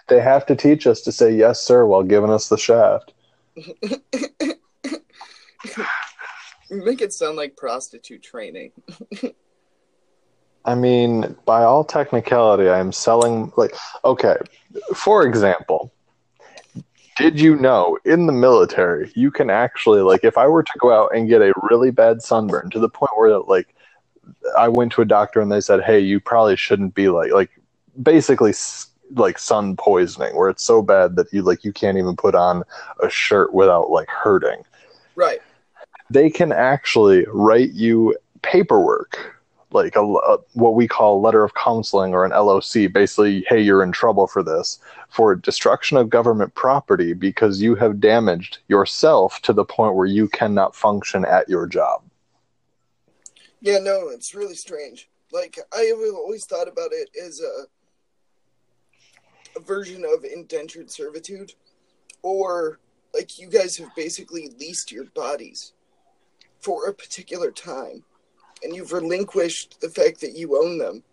they 0.08 0.22
have 0.22 0.46
to 0.48 0.56
teach 0.56 0.88
us 0.88 1.02
to 1.02 1.12
say 1.12 1.36
yes, 1.36 1.62
sir, 1.62 1.86
while 1.86 2.04
giving 2.04 2.30
us 2.30 2.50
the 2.50 2.58
shaft. 2.58 3.14
Make 6.70 7.02
it 7.02 7.14
sound 7.14 7.38
like 7.38 7.56
prostitute 7.56 8.24
training. 8.24 8.72
I 10.66 10.76
mean, 10.76 11.36
by 11.46 11.64
all 11.64 11.86
technicality, 11.86 12.68
I 12.70 12.80
am 12.80 12.92
selling 12.92 13.54
like 13.56 13.74
okay. 14.04 14.36
For 14.94 15.26
example, 15.26 15.94
did 17.18 17.40
you 17.40 17.56
know 17.56 17.98
in 18.04 18.28
the 18.28 18.34
military 18.34 19.12
you 19.16 19.32
can 19.32 19.50
actually 19.50 20.02
like 20.02 20.26
if 20.26 20.38
I 20.38 20.48
were 20.48 20.64
to 20.64 20.80
go 20.80 20.94
out 20.94 21.16
and 21.16 21.30
get 21.30 21.42
a 21.42 21.54
really 21.70 21.90
bad 21.90 22.22
sunburn 22.22 22.70
to 22.72 22.80
the 22.80 22.90
point 22.90 23.12
where 23.16 23.40
like 23.40 23.74
I 24.58 24.68
went 24.68 24.92
to 24.94 25.02
a 25.02 25.06
doctor 25.06 25.40
and 25.42 25.52
they 25.52 25.62
said, 25.62 25.84
"Hey, 25.84 26.00
you 26.00 26.20
probably 26.20 26.56
shouldn't 26.56 26.94
be 26.96 27.10
like 27.10 27.32
like 27.32 27.50
basically 28.02 28.54
like 29.16 29.40
sun 29.40 29.76
poisoning 29.78 30.36
where 30.36 30.50
it's 30.50 30.64
so 30.64 30.82
bad 30.82 31.16
that 31.16 31.32
you 31.32 31.42
like 31.42 31.64
you 31.64 31.72
can't 31.74 31.98
even 31.98 32.16
put 32.16 32.36
on 32.36 32.64
a 33.02 33.10
shirt 33.10 33.54
without 33.54 33.90
like 33.90 34.10
hurting." 34.10 34.64
Right. 35.16 35.42
they 36.10 36.30
can 36.30 36.52
actually 36.52 37.26
write 37.30 37.72
you 37.72 38.16
paperwork 38.44 39.34
like 39.72 39.96
a, 39.96 40.02
a- 40.02 40.38
what 40.54 40.76
we 40.76 40.88
call 40.88 41.20
letter 41.22 41.44
of 41.44 41.54
counseling 41.56 42.14
or 42.14 42.24
an 42.24 42.32
LOC 42.32 42.92
basically 42.94 43.44
hey 43.50 43.60
you're 43.60 43.84
in 43.84 43.92
trouble 43.92 44.28
for 44.28 44.42
this 44.44 44.80
for 45.10 45.36
destruction 45.36 45.98
of 45.98 46.10
government 46.10 46.54
property 46.56 47.14
because 47.14 47.62
you 47.62 47.76
have 47.76 48.00
damaged 48.00 48.60
yourself 48.70 49.42
to 49.42 49.52
the 49.54 49.66
point 49.66 49.96
where 49.96 50.06
you 50.06 50.28
cannot 50.30 50.76
function 50.76 51.26
at 51.26 51.50
your 51.50 51.66
job 51.68 52.02
Yeah, 53.62 53.80
no, 53.80 54.10
it's 54.10 54.36
really 54.36 54.56
strange. 54.56 55.10
Like 55.32 55.58
I 55.74 55.82
have 55.82 55.98
always 56.16 56.46
thought 56.46 56.68
about 56.68 56.92
it 56.94 57.10
as 57.22 57.42
a, 57.42 57.66
a 59.58 59.62
version 59.62 60.06
of 60.06 60.24
indentured 60.24 60.90
servitude, 60.92 61.54
or 62.22 62.80
like 63.14 63.40
you 63.40 63.50
guys 63.50 63.78
have 63.78 63.94
basically 63.96 64.50
leased 64.60 64.92
your 64.92 65.06
bodies 65.16 65.74
for 66.60 66.88
a 66.88 66.94
particular 66.94 67.52
time, 67.52 68.04
and 68.64 68.76
you've 68.76 68.94
relinquished 68.94 69.80
the 69.82 69.90
fact 69.90 70.22
that 70.22 70.36
you 70.36 70.58
own 70.62 70.78
them, 70.78 71.04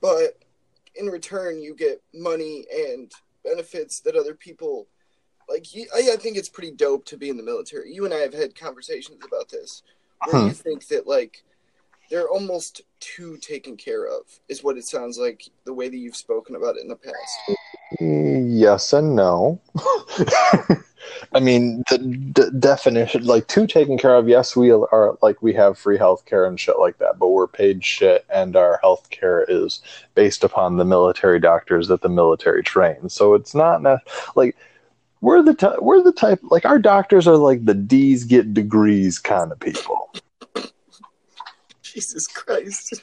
but 0.00 0.38
in 0.96 1.06
return 1.06 1.60
you 1.60 1.74
get 1.74 2.00
money 2.14 2.64
and 2.72 3.10
benefits 3.44 4.00
that 4.00 4.16
other 4.16 4.34
people. 4.34 4.86
Like 5.48 5.74
you, 5.74 5.86
I, 5.94 6.12
I 6.12 6.16
think 6.16 6.38
it's 6.38 6.48
pretty 6.48 6.70
dope 6.70 7.04
to 7.06 7.18
be 7.18 7.28
in 7.28 7.36
the 7.36 7.42
military. 7.42 7.92
You 7.92 8.06
and 8.06 8.14
I 8.14 8.18
have 8.18 8.32
had 8.32 8.54
conversations 8.58 9.22
about 9.26 9.50
this, 9.50 9.82
where 10.24 10.40
Hmm. 10.40 10.48
you 10.48 10.54
think 10.54 10.86
that 10.88 11.06
like 11.06 11.42
they're 12.10 12.28
almost 12.28 12.82
too 13.00 13.36
taken 13.38 13.76
care 13.76 14.06
of 14.06 14.22
is 14.48 14.62
what 14.62 14.76
it 14.76 14.84
sounds 14.84 15.18
like 15.18 15.44
the 15.64 15.72
way 15.72 15.88
that 15.88 15.96
you've 15.96 16.16
spoken 16.16 16.56
about 16.56 16.76
it 16.76 16.82
in 16.82 16.88
the 16.88 16.96
past. 16.96 17.58
Yes 18.00 18.92
and 18.92 19.14
no. 19.14 19.60
I 21.32 21.40
mean 21.40 21.82
the 21.90 21.98
d- 21.98 22.58
definition 22.58 23.24
like 23.24 23.46
two 23.46 23.66
taken 23.66 23.98
care 23.98 24.14
of 24.14 24.28
yes 24.28 24.56
we 24.56 24.70
are 24.70 25.18
like 25.20 25.42
we 25.42 25.52
have 25.52 25.78
free 25.78 25.98
health 25.98 26.24
care 26.24 26.46
and 26.46 26.58
shit 26.58 26.78
like 26.78 26.98
that 26.98 27.18
but 27.18 27.28
we're 27.28 27.46
paid 27.46 27.84
shit 27.84 28.24
and 28.30 28.56
our 28.56 28.78
health 28.82 29.10
care 29.10 29.44
is 29.48 29.82
based 30.14 30.44
upon 30.44 30.76
the 30.76 30.84
military 30.84 31.38
doctors 31.38 31.88
that 31.88 32.00
the 32.00 32.08
military 32.08 32.62
trains. 32.62 33.12
So 33.12 33.34
it's 33.34 33.54
not 33.54 33.82
ne- 33.82 33.98
like 34.34 34.56
we're 35.20 35.42
the 35.42 35.54
ty- 35.54 35.78
we're 35.80 36.02
the 36.02 36.12
type 36.12 36.40
like 36.44 36.64
our 36.64 36.78
doctors 36.78 37.26
are 37.26 37.36
like 37.36 37.64
the 37.64 37.74
d's 37.74 38.24
get 38.24 38.54
degrees 38.54 39.18
kind 39.18 39.52
of 39.52 39.60
people 39.60 40.10
jesus 41.94 42.26
christ. 42.26 43.02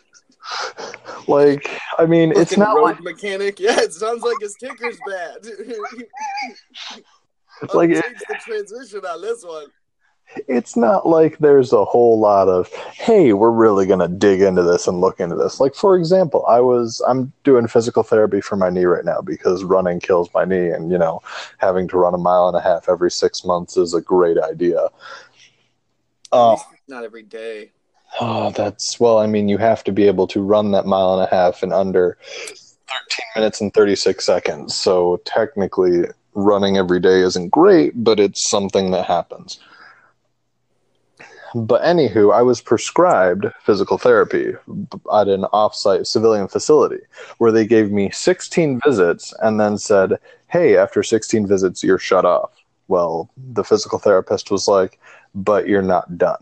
Like 1.28 1.70
i 1.98 2.06
mean 2.06 2.34
it's 2.36 2.58
not 2.58 2.76
road 2.76 2.84
like 2.84 3.02
mechanic. 3.02 3.60
Yeah 3.60 3.80
it 3.80 3.94
sounds 3.94 4.24
like 4.24 4.38
his 4.42 4.56
ticker's 4.56 4.98
bad. 5.08 5.38
It's 5.44 5.80
like- 7.74 7.90
I'll 7.94 8.02
the 8.02 8.40
transmission 8.44 9.06
on 9.06 9.22
this 9.22 9.44
one. 9.44 9.68
It's 10.48 10.78
not 10.78 11.06
like 11.06 11.38
there's 11.40 11.74
a 11.74 11.84
whole 11.86 12.20
lot 12.20 12.48
of 12.48 12.74
hey 12.74 13.34
we're 13.34 13.52
really 13.52 13.86
going 13.86 14.00
to 14.00 14.08
dig 14.08 14.42
into 14.42 14.64
this 14.64 14.88
and 14.88 15.00
look 15.00 15.20
into 15.20 15.36
this. 15.36 15.60
Like 15.60 15.76
for 15.76 15.96
example 15.96 16.46
i 16.48 16.60
was 16.60 17.02
i'm 17.08 17.32
doing 17.44 17.68
physical 17.68 18.02
therapy 18.02 18.42
for 18.42 18.56
my 18.56 18.70
knee 18.70 18.86
right 18.86 19.06
now 19.06 19.22
because 19.22 19.64
running 19.64 20.00
kills 20.00 20.30
my 20.34 20.46
knee 20.46 20.70
and 20.70 20.92
you 20.92 20.98
know 20.98 21.22
having 21.60 21.88
to 21.90 21.98
run 21.98 22.14
a 22.14 22.18
mile 22.18 22.48
and 22.48 22.58
a 22.58 22.62
half 22.62 22.90
every 22.90 23.12
six 23.12 23.46
months 23.46 23.78
is 23.78 23.94
a 23.94 24.02
great 24.02 24.38
idea. 24.40 24.88
Uh, 26.32 26.58
not 26.88 27.04
every 27.04 27.24
day 27.24 27.72
oh 28.20 28.52
that's 28.52 29.00
well 29.00 29.20
i 29.20 29.28
mean 29.28 29.48
you 29.48 29.58
have 29.58 29.84
to 29.84 29.92
be 29.92 30.08
able 30.08 30.28
to 30.28 30.42
run 30.42 30.72
that 30.72 30.86
mile 30.86 31.14
and 31.14 31.24
a 31.24 31.34
half 31.34 31.64
in 31.64 31.72
under 31.72 32.18
13 32.24 32.66
minutes 33.36 33.62
and 33.62 33.74
36 33.74 34.24
seconds 34.24 34.76
so 34.76 35.22
technically 35.26 36.04
running 36.34 36.78
every 36.78 37.00
day 37.00 37.22
isn't 37.22 37.50
great 37.50 37.92
but 38.04 38.20
it's 38.20 38.50
something 38.50 38.92
that 38.92 39.06
happens 39.06 39.60
but 41.54 41.82
anywho, 41.82 42.34
I 42.34 42.42
was 42.44 42.62
prescribed 42.62 43.46
physical 43.64 43.98
therapy 43.98 44.54
at 45.14 45.28
an 45.28 45.44
offsite 45.54 46.08
civilian 46.08 46.48
facility 46.48 47.02
where 47.40 47.52
they 47.52 47.66
gave 47.66 47.92
me 47.92 48.10
16 48.10 48.80
visits 48.86 49.34
and 49.42 49.60
then 49.60 49.78
said, 49.78 50.18
"Hey, 50.48 50.78
after 50.78 51.04
16 51.04 51.46
visits, 51.48 51.84
you're 51.84 51.98
shut 51.98 52.26
off." 52.26 52.52
Well, 52.88 53.30
the 53.36 53.64
physical 53.64 54.00
therapist 54.00 54.50
was 54.50 54.68
like, 54.68 55.00
"But 55.36 55.68
you're 55.68 55.82
not 55.82 56.18
done." 56.18 56.42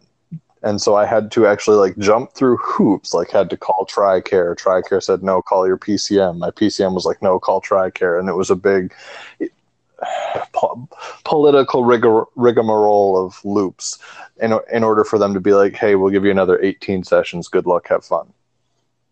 And 0.62 0.82
so 0.82 0.96
I 0.96 1.06
had 1.06 1.32
to 1.32 1.48
actually 1.48 1.78
like 1.78 1.98
jump 1.98 2.34
through 2.34 2.58
hoops, 2.58 3.14
like 3.14 3.32
had 3.32 3.50
to 3.50 3.58
call 3.58 3.86
TRICARE. 3.86 4.56
TRICARE 4.58 5.02
said, 5.02 5.24
no, 5.24 5.42
call 5.42 5.66
your 5.66 5.78
PCM. 5.78 6.38
My 6.38 6.52
PCM 6.52 6.94
was 6.94 7.06
like, 7.06 7.22
no, 7.22 7.40
call 7.40 7.62
TRICARE. 7.62 8.20
And 8.20 8.28
it 8.28 8.34
was 8.36 8.50
a 8.50 8.56
big 8.56 8.94
po- 10.54 10.90
political 11.24 11.86
rigor- 11.86 12.26
rigmarole 12.36 13.26
of 13.26 13.40
loops 13.46 14.00
in, 14.42 14.54
in 14.72 14.84
order 14.84 15.04
for 15.06 15.18
them 15.18 15.34
to 15.34 15.40
be 15.40 15.54
like, 15.54 15.76
hey, 15.76 15.96
we'll 15.96 16.12
give 16.12 16.26
you 16.26 16.32
another 16.32 16.62
18 16.62 17.04
sessions. 17.04 17.48
Good 17.48 17.66
luck. 17.66 17.88
Have 17.88 18.04
fun. 18.04 18.34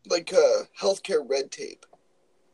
like 0.09 0.33
uh 0.33 0.63
healthcare 0.79 1.27
red 1.29 1.51
tape 1.51 1.85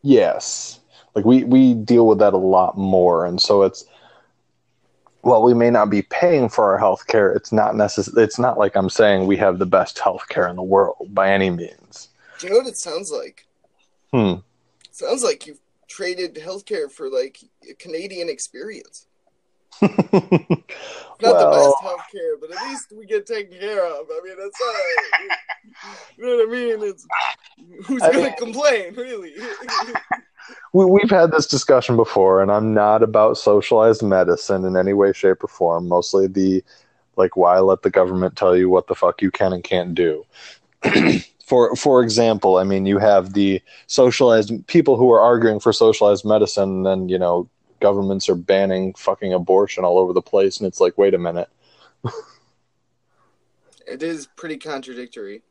Yes. 0.03 0.81
Like 1.15 1.25
we, 1.25 1.43
we 1.45 1.73
deal 1.73 2.07
with 2.07 2.19
that 2.19 2.33
a 2.33 2.37
lot 2.37 2.77
more. 2.77 3.25
And 3.25 3.41
so 3.41 3.63
it's, 3.63 3.85
while 5.23 5.41
we 5.41 5.53
may 5.53 5.69
not 5.69 5.89
be 5.89 6.01
paying 6.03 6.47
for 6.49 6.71
our 6.71 6.77
health 6.77 7.07
care, 7.07 7.31
it's 7.33 7.51
not 7.51 7.73
necess- 7.75 8.15
it's 8.17 8.37
not 8.39 8.57
like 8.57 8.75
I'm 8.77 8.89
saying 8.89 9.25
we 9.25 9.37
have 9.37 9.57
the 9.59 9.65
best 9.65 9.97
health 9.99 10.27
care 10.29 10.47
in 10.47 10.55
the 10.55 10.63
world 10.63 11.07
by 11.09 11.31
any 11.31 11.49
means. 11.49 12.09
do 12.39 12.47
you 12.47 12.53
know 12.53 12.59
what 12.59 12.67
it 12.67 12.77
sounds 12.77 13.11
like 13.11 13.45
Hmm. 14.13 14.35
sounds 14.91 15.23
like 15.23 15.47
you've 15.47 15.59
traded 15.87 16.35
healthcare 16.35 16.91
for 16.91 17.09
like 17.09 17.37
a 17.69 17.73
canadian 17.75 18.29
experience 18.29 19.07
Not 19.81 19.89
the 21.39 21.49
best 21.51 21.81
health 21.81 22.05
care, 22.11 22.37
but 22.39 22.51
at 22.51 22.61
least 22.69 22.93
we 22.95 23.05
get 23.07 23.25
taken 23.25 23.57
care 23.59 23.83
of. 23.85 24.05
I 24.09 24.19
mean, 24.23 24.35
that's 24.37 24.61
all 24.61 24.73
right. 24.73 25.37
You 26.17 26.25
know 26.25 26.35
what 26.37 26.47
I 26.47 26.51
mean? 26.51 26.89
It's 26.89 27.07
who's 27.87 28.01
I 28.03 28.11
gonna 28.11 28.23
mean- 28.25 28.35
complain, 28.37 28.93
really? 28.93 29.33
we, 30.73 30.85
we've 30.85 31.09
had 31.09 31.31
this 31.31 31.47
discussion 31.47 31.95
before, 31.95 32.41
and 32.41 32.51
I'm 32.51 32.73
not 32.73 33.03
about 33.03 33.37
socialized 33.37 34.03
medicine 34.03 34.65
in 34.65 34.75
any 34.75 34.93
way, 34.93 35.13
shape, 35.13 35.43
or 35.43 35.47
form. 35.47 35.87
Mostly 35.87 36.27
the 36.27 36.63
like, 37.15 37.37
why 37.37 37.59
let 37.59 37.83
the 37.83 37.91
government 37.91 38.35
tell 38.35 38.57
you 38.57 38.69
what 38.69 38.87
the 38.87 38.95
fuck 38.95 39.21
you 39.21 39.29
can 39.31 39.53
and 39.53 39.63
can't 39.63 39.93
do? 39.93 40.25
for 41.45 41.75
for 41.75 42.01
example, 42.03 42.57
I 42.57 42.63
mean, 42.63 42.85
you 42.85 42.97
have 42.97 43.33
the 43.33 43.61
socialized 43.87 44.65
people 44.67 44.97
who 44.97 45.11
are 45.11 45.21
arguing 45.21 45.59
for 45.59 45.71
socialized 45.71 46.25
medicine, 46.25 46.69
and 46.69 46.85
then 46.85 47.09
you 47.09 47.19
know, 47.19 47.49
governments 47.79 48.29
are 48.29 48.35
banning 48.35 48.93
fucking 48.95 49.33
abortion 49.33 49.83
all 49.83 49.99
over 49.99 50.13
the 50.13 50.21
place, 50.21 50.57
and 50.57 50.67
it's 50.67 50.79
like, 50.79 50.97
wait 50.97 51.13
a 51.13 51.19
minute. 51.19 51.49
it 53.87 54.01
is 54.01 54.27
pretty 54.35 54.57
contradictory. 54.57 55.41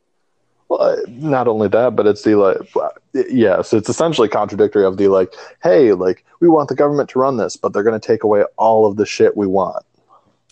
Well, 0.68 0.80
uh, 0.80 0.96
not 1.08 1.48
only 1.48 1.68
that, 1.68 1.96
but 1.96 2.06
it's 2.06 2.22
the 2.22 2.36
like, 2.36 2.76
uh, 2.76 2.88
yes, 3.14 3.72
it's 3.72 3.88
essentially 3.88 4.28
contradictory 4.28 4.84
of 4.84 4.96
the 4.96 5.08
like, 5.08 5.34
hey, 5.62 5.92
like 5.92 6.24
we 6.40 6.48
want 6.48 6.68
the 6.68 6.74
government 6.74 7.10
to 7.10 7.18
run 7.18 7.36
this, 7.36 7.56
but 7.56 7.72
they're 7.72 7.82
going 7.82 7.98
to 7.98 8.06
take 8.06 8.24
away 8.24 8.44
all 8.56 8.86
of 8.86 8.96
the 8.96 9.06
shit 9.06 9.36
we 9.36 9.46
want. 9.46 9.84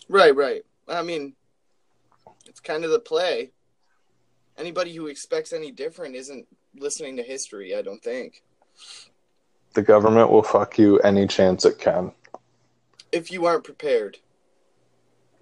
Right, 0.09 0.35
right. 0.35 0.63
I 0.89 1.03
mean, 1.03 1.35
it's 2.47 2.61
kind 2.61 2.85
of 2.85 2.91
the 2.91 2.99
play. 2.99 3.51
Anybody 4.59 4.95
who 4.95 5.07
expects 5.07 5.53
any 5.53 5.71
different 5.71 6.17
isn't 6.17 6.47
listening 6.77 7.17
to 7.17 7.23
history. 7.23 7.75
I 7.75 7.83
don't 7.83 8.03
think. 8.03 8.43
The 9.75 9.83
government 9.83 10.31
will 10.31 10.43
fuck 10.43 10.79
you 10.79 10.99
any 10.99 11.27
chance 11.27 11.65
it 11.65 11.79
can. 11.79 12.13
If 13.13 13.31
you 13.31 13.47
aren't 13.47 13.65
prepared. 13.65 14.19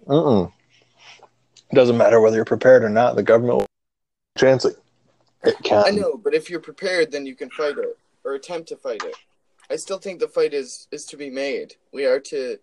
Mm-mm. 0.07 0.53
It 1.71 1.75
doesn't 1.75 1.99
matter 1.99 2.21
whether 2.21 2.37
you're 2.37 2.45
prepared 2.45 2.85
or 2.85 2.89
not. 2.89 3.17
The 3.17 3.23
government 3.23 3.59
will 3.59 3.68
chance 4.39 4.65
it. 4.65 4.77
Can. 5.63 5.85
I 5.87 5.91
know, 5.91 6.17
but 6.17 6.35
if 6.35 6.51
you're 6.51 6.61
prepared, 6.61 7.13
then 7.13 7.25
you 7.25 7.35
can 7.35 7.49
fight 7.51 7.79
it 7.79 7.99
or 8.25 8.35
attempt 8.35 8.69
to 8.69 8.77
fight 8.77 9.03
it. 9.05 9.15
I 9.71 9.77
still 9.77 9.99
think 9.99 10.21
the 10.21 10.29
fight 10.29 10.53
is 10.55 10.89
is 10.91 11.05
to 11.07 11.17
be 11.17 11.31
made. 11.31 11.75
We 11.93 12.07
are 12.07 12.21
to. 12.21 12.59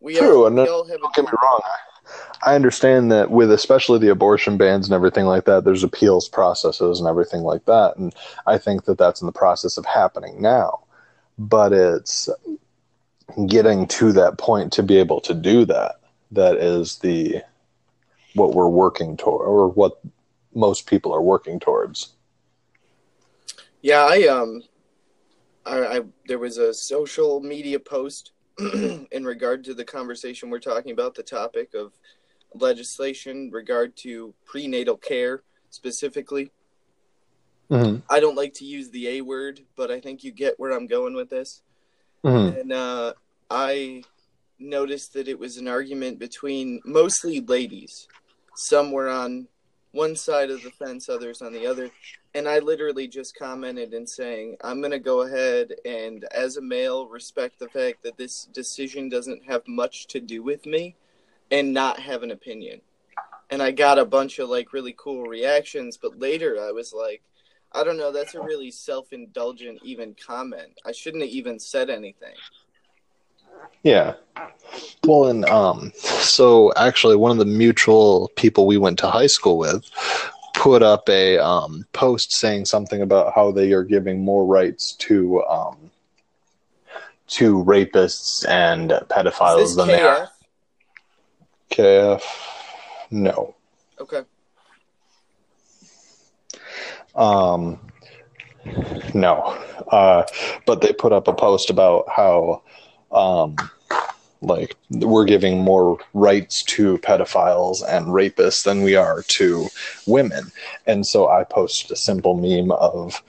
We 0.00 0.16
True, 0.16 0.44
are. 0.44 0.46
and 0.48 0.56
we 0.56 0.68
all 0.68 0.86
have 0.86 1.00
Don't 1.00 1.14
get 1.14 1.24
me 1.24 1.30
wrong. 1.42 1.60
I 2.44 2.54
understand 2.54 3.10
that 3.12 3.30
with 3.30 3.50
especially 3.50 3.98
the 3.98 4.10
abortion 4.10 4.56
bans 4.56 4.86
and 4.86 4.94
everything 4.94 5.24
like 5.24 5.44
that, 5.46 5.64
there's 5.64 5.82
appeals 5.82 6.28
processes 6.28 7.00
and 7.00 7.08
everything 7.08 7.42
like 7.42 7.64
that, 7.66 7.96
and 7.96 8.14
I 8.46 8.58
think 8.58 8.84
that 8.84 8.98
that's 8.98 9.20
in 9.20 9.26
the 9.26 9.32
process 9.32 9.76
of 9.76 9.86
happening 9.86 10.40
now. 10.40 10.80
But 11.38 11.72
it's 11.72 12.28
getting 13.46 13.86
to 13.88 14.12
that 14.12 14.38
point 14.38 14.72
to 14.74 14.82
be 14.82 14.96
able 14.98 15.20
to 15.22 15.34
do 15.34 15.64
that. 15.66 15.96
That 16.30 16.56
is 16.56 16.98
the 16.98 17.42
what 18.34 18.54
we're 18.54 18.68
working 18.68 19.16
toward, 19.16 19.46
or 19.46 19.68
what 19.68 19.98
most 20.56 20.86
people 20.86 21.14
are 21.14 21.22
working 21.22 21.60
towards. 21.60 22.14
Yeah, 23.82 24.04
I 24.04 24.26
um, 24.26 24.62
I, 25.64 25.98
I 25.98 26.00
there 26.26 26.38
was 26.38 26.58
a 26.58 26.74
social 26.74 27.40
media 27.40 27.78
post 27.78 28.32
in 28.58 29.24
regard 29.24 29.62
to 29.64 29.74
the 29.74 29.84
conversation 29.84 30.50
we're 30.50 30.58
talking 30.58 30.92
about, 30.92 31.14
the 31.14 31.22
topic 31.22 31.74
of 31.74 31.92
legislation 32.54 33.50
regard 33.52 33.94
to 33.96 34.34
prenatal 34.46 34.96
care 34.96 35.42
specifically. 35.70 36.50
Mm-hmm. 37.70 37.98
I 38.08 38.20
don't 38.20 38.36
like 38.36 38.54
to 38.54 38.64
use 38.64 38.90
the 38.90 39.08
A 39.08 39.20
word, 39.20 39.60
but 39.76 39.90
I 39.90 40.00
think 40.00 40.24
you 40.24 40.32
get 40.32 40.58
where 40.58 40.70
I'm 40.70 40.86
going 40.86 41.14
with 41.14 41.28
this. 41.28 41.62
Mm-hmm. 42.24 42.60
And 42.60 42.72
uh, 42.72 43.12
I 43.50 44.04
noticed 44.58 45.12
that 45.14 45.28
it 45.28 45.38
was 45.38 45.58
an 45.58 45.68
argument 45.68 46.18
between 46.18 46.80
mostly 46.84 47.40
ladies. 47.40 48.08
Some 48.54 48.90
were 48.90 49.08
on 49.08 49.48
one 49.96 50.14
side 50.14 50.50
of 50.50 50.62
the 50.62 50.70
fence, 50.70 51.08
others 51.08 51.42
on 51.42 51.52
the 51.52 51.66
other. 51.66 51.90
And 52.34 52.46
I 52.46 52.58
literally 52.58 53.08
just 53.08 53.36
commented 53.36 53.94
and 53.94 54.08
saying, 54.08 54.56
I'm 54.62 54.80
going 54.80 54.92
to 54.92 54.98
go 54.98 55.22
ahead 55.22 55.72
and, 55.84 56.24
as 56.32 56.58
a 56.58 56.62
male, 56.62 57.08
respect 57.08 57.58
the 57.58 57.68
fact 57.68 58.02
that 58.02 58.16
this 58.16 58.44
decision 58.52 59.08
doesn't 59.08 59.44
have 59.46 59.66
much 59.66 60.06
to 60.08 60.20
do 60.20 60.42
with 60.42 60.66
me 60.66 60.94
and 61.50 61.72
not 61.72 61.98
have 61.98 62.22
an 62.22 62.30
opinion. 62.30 62.80
And 63.50 63.62
I 63.62 63.70
got 63.70 63.98
a 63.98 64.04
bunch 64.04 64.38
of 64.38 64.48
like 64.48 64.72
really 64.72 64.94
cool 64.98 65.24
reactions, 65.24 65.96
but 65.96 66.18
later 66.18 66.58
I 66.60 66.72
was 66.72 66.92
like, 66.92 67.22
I 67.72 67.84
don't 67.84 67.98
know, 67.98 68.12
that's 68.12 68.34
a 68.34 68.40
really 68.40 68.70
self 68.70 69.12
indulgent, 69.12 69.80
even 69.82 70.14
comment. 70.14 70.80
I 70.84 70.92
shouldn't 70.92 71.22
have 71.22 71.32
even 71.32 71.58
said 71.58 71.90
anything. 71.90 72.34
Yeah. 73.82 74.14
Well, 75.04 75.26
and 75.26 75.44
um, 75.46 75.92
so 75.96 76.72
actually, 76.74 77.16
one 77.16 77.30
of 77.30 77.38
the 77.38 77.44
mutual 77.44 78.30
people 78.36 78.66
we 78.66 78.76
went 78.76 78.98
to 78.98 79.08
high 79.08 79.28
school 79.28 79.58
with 79.58 79.88
put 80.54 80.82
up 80.82 81.08
a 81.08 81.38
um, 81.38 81.86
post 81.92 82.32
saying 82.32 82.64
something 82.64 83.00
about 83.02 83.32
how 83.34 83.52
they 83.52 83.72
are 83.72 83.84
giving 83.84 84.24
more 84.24 84.44
rights 84.44 84.92
to 84.92 85.44
um, 85.44 85.90
to 87.28 87.62
rapists 87.64 88.48
and 88.48 88.90
pedophiles 89.08 89.76
than 89.76 89.88
they 89.88 90.02
are. 90.02 90.28
KF? 91.70 92.20
KF, 92.20 92.22
no. 93.10 93.54
Okay. 94.00 94.22
Um, 97.14 97.80
no. 99.14 99.58
Uh, 99.90 100.24
but 100.66 100.80
they 100.80 100.92
put 100.92 101.12
up 101.12 101.28
a 101.28 101.32
post 101.32 101.70
about 101.70 102.04
how, 102.08 102.62
um, 103.16 103.56
like, 104.42 104.76
we're 104.90 105.24
giving 105.24 105.62
more 105.62 105.98
rights 106.14 106.62
to 106.64 106.98
pedophiles 106.98 107.82
and 107.88 108.06
rapists 108.06 108.62
than 108.64 108.82
we 108.82 108.94
are 108.94 109.22
to 109.22 109.68
women. 110.06 110.52
And 110.86 111.04
so 111.06 111.28
I 111.28 111.42
posted 111.44 111.90
a 111.90 111.96
simple 111.96 112.34
meme 112.34 112.70
of 112.70 113.22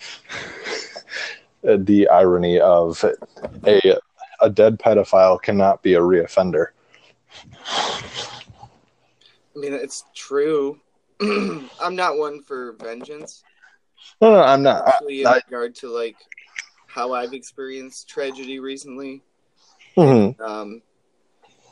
the 1.64 2.08
irony 2.10 2.60
of 2.60 3.04
a, 3.66 3.94
a 4.42 4.50
dead 4.50 4.78
pedophile 4.80 5.42
cannot 5.42 5.82
be 5.82 5.94
a 5.96 6.02
reoffender. 6.02 6.68
I 7.66 9.60
mean, 9.60 9.74
it's 9.74 10.04
true. 10.14 10.80
I'm 11.22 11.96
not 11.96 12.18
one 12.18 12.44
for 12.44 12.74
vengeance, 12.74 13.44
No, 14.22 14.32
no, 14.34 14.42
I'm 14.44 14.62
not. 14.62 14.88
especially 14.88 15.22
in 15.22 15.28
I- 15.28 15.42
regard 15.46 15.74
to 15.76 15.90
like 15.90 16.18
how 16.86 17.14
I've 17.14 17.34
experienced 17.34 18.08
tragedy 18.08 18.60
recently. 18.60 19.24
Mhm. 19.98 20.40
Um, 20.40 20.82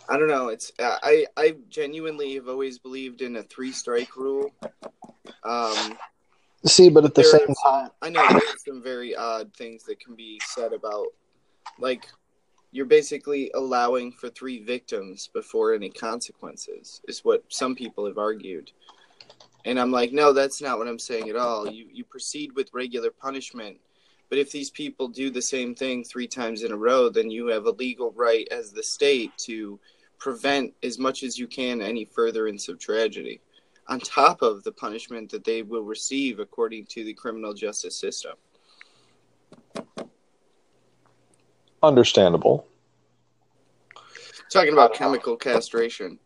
I 0.10 0.18
don't 0.18 0.28
know. 0.28 0.50
It's 0.50 0.72
I 0.80 1.26
I 1.38 1.56
genuinely 1.70 2.36
have 2.36 2.48
always 2.48 2.80
believed 2.80 3.22
in 3.22 3.38
a 3.38 3.44
three 3.44 3.72
strike 3.72 4.16
rule. 4.16 4.52
Um, 5.44 5.98
See, 6.66 6.90
but 6.90 7.06
at 7.06 7.14
the 7.14 7.24
same 7.24 7.54
some, 7.64 7.92
I 8.02 8.10
know 8.10 8.28
there 8.28 8.38
are 8.38 8.58
some 8.66 8.82
very 8.82 9.16
odd 9.16 9.54
things 9.56 9.84
that 9.84 10.00
can 10.00 10.16
be 10.16 10.42
said 10.48 10.74
about, 10.74 11.08
like, 11.78 12.08
you're 12.72 12.88
basically 12.88 13.52
allowing 13.54 14.12
for 14.12 14.30
three 14.30 14.64
victims 14.64 15.30
before 15.32 15.76
any 15.76 15.90
consequences, 15.90 17.02
is 17.08 17.24
what 17.24 17.44
some 17.50 17.76
people 17.76 18.08
have 18.08 18.18
argued. 18.18 18.72
And 19.66 19.80
I'm 19.80 19.92
like, 19.92 20.12
no, 20.12 20.34
that's 20.34 20.60
not 20.60 20.80
what 20.80 20.88
I'm 20.88 21.00
saying 21.00 21.30
at 21.30 21.36
all. 21.36 21.70
You 21.70 21.88
you 21.92 22.04
proceed 22.04 22.54
with 22.56 22.74
regular 22.74 23.12
punishment, 23.12 23.78
but 24.30 24.38
if 24.38 24.52
these 24.52 24.70
people 24.70 25.08
do 25.08 25.30
the 25.30 25.42
same 25.42 25.76
thing 25.76 26.04
three 26.04 26.28
times 26.28 26.64
in 26.64 26.72
a 26.72 26.78
row, 26.78 27.10
then 27.10 27.30
you 27.30 27.48
have 27.48 27.66
a 27.66 27.72
legal 27.72 28.12
right 28.12 28.48
as 28.52 28.72
the 28.72 28.84
state 28.84 29.32
to 29.38 29.80
prevent 30.20 30.74
as 30.84 30.98
much 30.98 31.24
as 31.24 31.38
you 31.38 31.48
can 31.48 31.82
any 31.82 32.06
furtherance 32.06 32.68
of 32.68 32.80
tragedy 32.80 33.42
on 33.88 34.00
top 34.00 34.42
of 34.42 34.64
the 34.64 34.72
punishment 34.72 35.30
that 35.30 35.44
they 35.44 35.62
will 35.62 35.84
receive 35.84 36.40
according 36.40 36.86
to 36.88 37.04
the 37.04 37.14
criminal 37.14 37.54
justice 37.54 37.96
system. 37.96 38.34
understandable. 41.86 42.68
Talking 44.52 44.74
about 44.74 44.94
chemical 44.94 45.36
castration. 45.36 46.20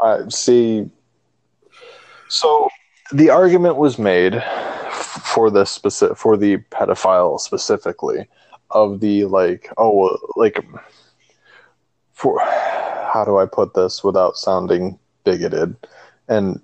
I 0.00 0.28
see. 0.28 0.88
So 2.28 2.68
the 3.12 3.30
argument 3.30 3.76
was 3.76 3.98
made 3.98 4.34
for 5.36 5.50
this 5.50 5.70
specific 5.70 6.16
for 6.16 6.34
the 6.38 6.56
pedophile 6.70 7.38
specifically 7.38 8.26
of 8.70 9.00
the 9.00 9.26
like 9.26 9.70
oh 9.76 10.16
like 10.34 10.64
for 12.14 12.40
how 12.40 13.22
do 13.22 13.36
I 13.36 13.44
put 13.44 13.74
this 13.74 14.02
without 14.02 14.38
sounding 14.38 14.98
bigoted? 15.24 15.76
And 16.26 16.58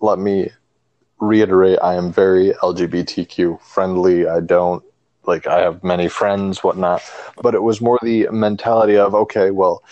let 0.00 0.18
me 0.18 0.50
reiterate 1.20 1.78
I 1.82 1.96
am 1.96 2.10
very 2.10 2.52
LGBTQ 2.62 3.60
friendly. 3.60 4.26
I 4.26 4.40
don't 4.40 4.82
like 5.26 5.46
I 5.46 5.60
have 5.60 5.84
many 5.84 6.08
friends 6.08 6.64
whatnot. 6.64 7.02
But 7.42 7.54
it 7.54 7.62
was 7.62 7.82
more 7.82 7.98
the 8.02 8.28
mentality 8.30 8.96
of 8.96 9.14
okay 9.14 9.50
well 9.50 9.82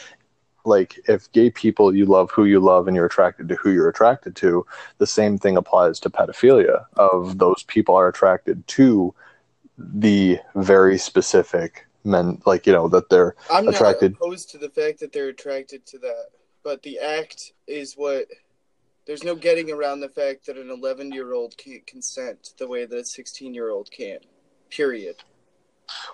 like 0.64 1.00
if 1.08 1.30
gay 1.32 1.50
people 1.50 1.94
you 1.94 2.06
love 2.06 2.30
who 2.30 2.44
you 2.44 2.60
love 2.60 2.86
and 2.86 2.96
you're 2.96 3.06
attracted 3.06 3.48
to 3.48 3.54
who 3.56 3.70
you're 3.70 3.88
attracted 3.88 4.36
to 4.36 4.64
the 4.98 5.06
same 5.06 5.38
thing 5.38 5.56
applies 5.56 5.98
to 5.98 6.10
pedophilia 6.10 6.84
of 6.96 7.38
those 7.38 7.62
people 7.64 7.94
are 7.94 8.08
attracted 8.08 8.66
to 8.68 9.14
the 9.78 10.38
very 10.54 10.96
specific 10.98 11.86
men 12.04 12.40
like 12.46 12.66
you 12.66 12.72
know 12.72 12.88
that 12.88 13.08
they're 13.08 13.34
I'm 13.50 13.68
attracted. 13.68 14.12
not 14.12 14.20
opposed 14.20 14.50
to 14.50 14.58
the 14.58 14.68
fact 14.68 15.00
that 15.00 15.12
they're 15.12 15.28
attracted 15.28 15.86
to 15.86 15.98
that, 15.98 16.26
but 16.62 16.82
the 16.82 16.98
act 16.98 17.52
is 17.66 17.94
what. 17.94 18.26
There's 19.04 19.24
no 19.24 19.34
getting 19.34 19.72
around 19.72 19.98
the 19.98 20.08
fact 20.08 20.46
that 20.46 20.56
an 20.56 20.70
11 20.70 21.10
year 21.10 21.32
old 21.32 21.56
can't 21.56 21.84
consent 21.88 22.54
the 22.56 22.68
way 22.68 22.86
that 22.86 22.96
a 22.96 23.04
16 23.04 23.52
year 23.52 23.70
old 23.70 23.90
can. 23.90 24.18
Period. 24.70 25.16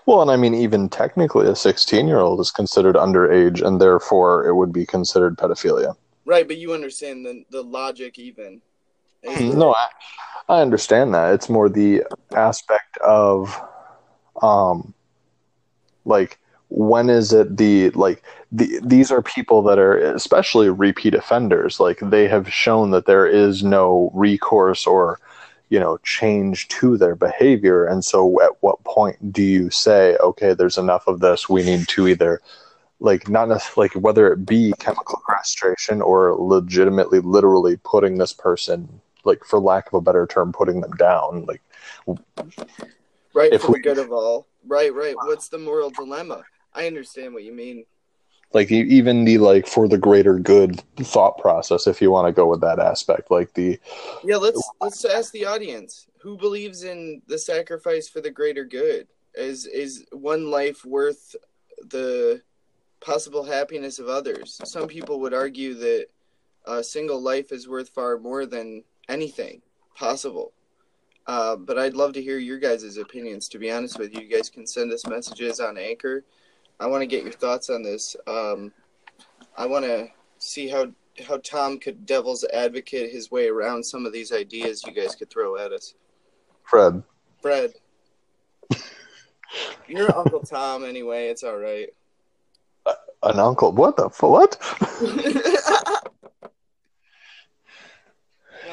Well, 0.07 0.23
and 0.23 0.31
I 0.31 0.37
mean, 0.37 0.55
even 0.55 0.89
technically, 0.89 1.47
a 1.49 1.55
16 1.55 2.07
year 2.09 2.19
old 2.21 2.41
is 2.41 2.51
considered 2.51 2.97
underage, 2.97 3.61
and 3.65 3.81
therefore 3.81 4.47
it 4.47 4.55
would 4.55 4.73
be 4.73 4.87
considered 4.87 5.37
pedophilia. 5.37 5.95
Right, 6.25 6.47
but 6.47 6.59
you 6.59 6.73
understand 6.75 7.25
the 7.25 7.45
the 7.51 7.63
logic 7.63 8.19
even. 8.19 8.61
Is- 9.23 9.55
No, 9.55 9.75
I, 9.75 9.87
I 10.49 10.61
understand 10.61 11.15
that. 11.15 11.35
It's 11.35 11.49
more 11.49 11.69
the 11.69 12.05
aspect 12.35 12.97
of, 12.99 13.61
um, 14.43 14.95
like 16.05 16.39
when 16.69 17.09
is 17.09 17.33
it 17.33 17.57
the 17.57 17.91
like 17.91 18.23
the 18.53 18.79
these 18.83 19.11
are 19.11 19.23
people 19.23 19.63
that 19.63 19.79
are 19.79 19.97
especially 20.15 20.69
repeat 20.69 21.15
offenders. 21.15 21.81
Like 21.81 21.99
they 22.03 22.29
have 22.29 22.53
shown 22.53 22.91
that 22.91 23.07
there 23.07 23.27
is 23.27 23.63
no 23.63 24.11
recourse 24.15 24.87
or 24.87 25.19
you 25.69 25.79
know 25.79 25.99
change 25.99 26.69
to 26.69 26.97
their 26.97 27.15
behavior, 27.15 27.85
and 27.85 28.05
so 28.05 28.41
at 28.41 28.63
what 28.63 28.83
point 28.85 29.33
do 29.33 29.43
you 29.43 29.71
say, 29.71 30.17
okay, 30.17 30.55
there's 30.55 30.79
enough 30.79 31.07
of 31.07 31.21
this. 31.21 31.49
We 31.49 31.63
need 31.63 31.89
to 31.89 32.09
either 32.09 32.41
like 33.01 33.29
not 33.29 33.49
necessarily 33.49 33.91
like 33.95 34.03
whether 34.03 34.33
it 34.33 34.45
be 34.45 34.73
chemical 34.79 35.23
castration 35.29 36.03
or 36.03 36.35
legitimately 36.35 37.21
literally 37.21 37.77
putting 37.85 38.19
this 38.19 38.33
person 38.33 39.01
like 39.25 39.45
for 39.45 39.61
lack 39.61 39.87
of 39.89 39.95
a 39.95 40.01
better 40.01 40.27
term 40.27 40.53
putting 40.53 40.81
them 40.81 40.91
down 40.93 41.45
like 41.47 41.63
right 43.35 43.53
if 43.53 43.63
for 43.63 43.73
we- 43.73 43.79
the 43.79 43.83
good 43.83 43.99
of 43.99 44.13
all. 44.13 44.47
Right, 44.67 44.93
right. 44.93 45.15
What's 45.17 45.49
the 45.49 45.59
moral 45.59 45.89
dilemma? 45.91 46.43
I 46.75 46.87
understand 46.87 47.33
what 47.33 47.45
you 47.45 47.53
mean. 47.53 47.87
Like 48.53 48.71
even 48.71 49.25
the 49.25 49.39
like 49.39 49.67
for 49.67 49.89
the 49.89 49.99
greater 49.99 50.39
good 50.39 50.83
thought 50.97 51.39
process 51.39 51.87
if 51.87 52.01
you 52.01 52.11
want 52.11 52.27
to 52.27 52.33
go 52.33 52.47
with 52.47 52.61
that 52.61 52.79
aspect 52.79 53.31
like 53.31 53.53
the 53.55 53.79
Yeah, 54.25 54.37
let's 54.37 54.71
let's 54.81 55.05
ask 55.05 55.33
the 55.33 55.45
audience 55.45 56.07
who 56.21 56.37
believes 56.37 56.83
in 56.83 57.23
the 57.27 57.39
sacrifice 57.39 58.09
for 58.09 58.21
the 58.21 58.31
greater 58.31 58.65
good. 58.65 59.07
Is 59.35 59.67
is 59.67 60.05
one 60.13 60.51
life 60.51 60.85
worth 60.85 61.37
the 61.91 62.43
possible 63.01 63.45
happiness 63.45 63.99
of 63.99 64.09
others? 64.09 64.61
Some 64.65 64.89
people 64.89 65.21
would 65.21 65.35
argue 65.35 65.75
that 65.75 66.07
a 66.67 66.83
single 66.83 67.21
life 67.21 67.53
is 67.53 67.69
worth 67.69 67.91
far 67.91 68.19
more 68.19 68.47
than 68.47 68.83
anything 69.09 69.63
possible. 69.95 70.53
Uh, 71.27 71.57
but 71.57 71.79
I'd 71.79 71.95
love 71.95 72.15
to 72.15 72.23
hear 72.23 72.39
your 72.39 72.59
guys' 72.59 72.97
opinions. 72.97 73.49
To 73.51 73.59
be 73.59 73.71
honest 73.71 73.99
with 73.99 74.15
you, 74.15 74.23
you 74.23 74.35
guys 74.35 74.49
can 74.49 74.67
send 74.67 74.93
us 74.93 75.07
messages 75.07 75.61
on 75.61 75.77
Anchor. 75.77 76.25
I 76.81 76.87
want 76.87 77.03
to 77.03 77.07
get 77.07 77.25
your 77.25 77.33
thoughts 77.33 77.71
on 77.71 77.83
this. 77.83 78.15
Um, 78.27 78.73
I 79.57 79.67
want 79.67 79.85
to 79.85 80.09
see 80.39 80.69
how 80.69 80.93
how 81.27 81.39
Tom 81.39 81.79
could 81.81 82.07
devil's 82.07 82.45
advocate 82.53 83.11
his 83.11 83.31
way 83.31 83.49
around 83.49 83.85
some 83.85 84.07
of 84.07 84.13
these 84.13 84.31
ideas 84.33 84.85
you 84.87 84.93
guys 84.93 85.17
could 85.17 85.31
throw 85.31 85.57
at 85.57 85.73
us. 85.73 85.95
fred 86.63 87.03
Fred, 87.43 87.73
you're 89.89 90.15
Uncle 90.17 90.41
Tom 90.41 90.85
anyway. 90.85 91.29
It's 91.29 91.43
all 91.43 91.57
right. 91.59 91.89
an 93.23 93.39
uncle 93.41 93.73
what 93.73 93.97
the 93.97 94.07
f- 94.07 94.23
what 94.23 94.57
no, 95.03 95.09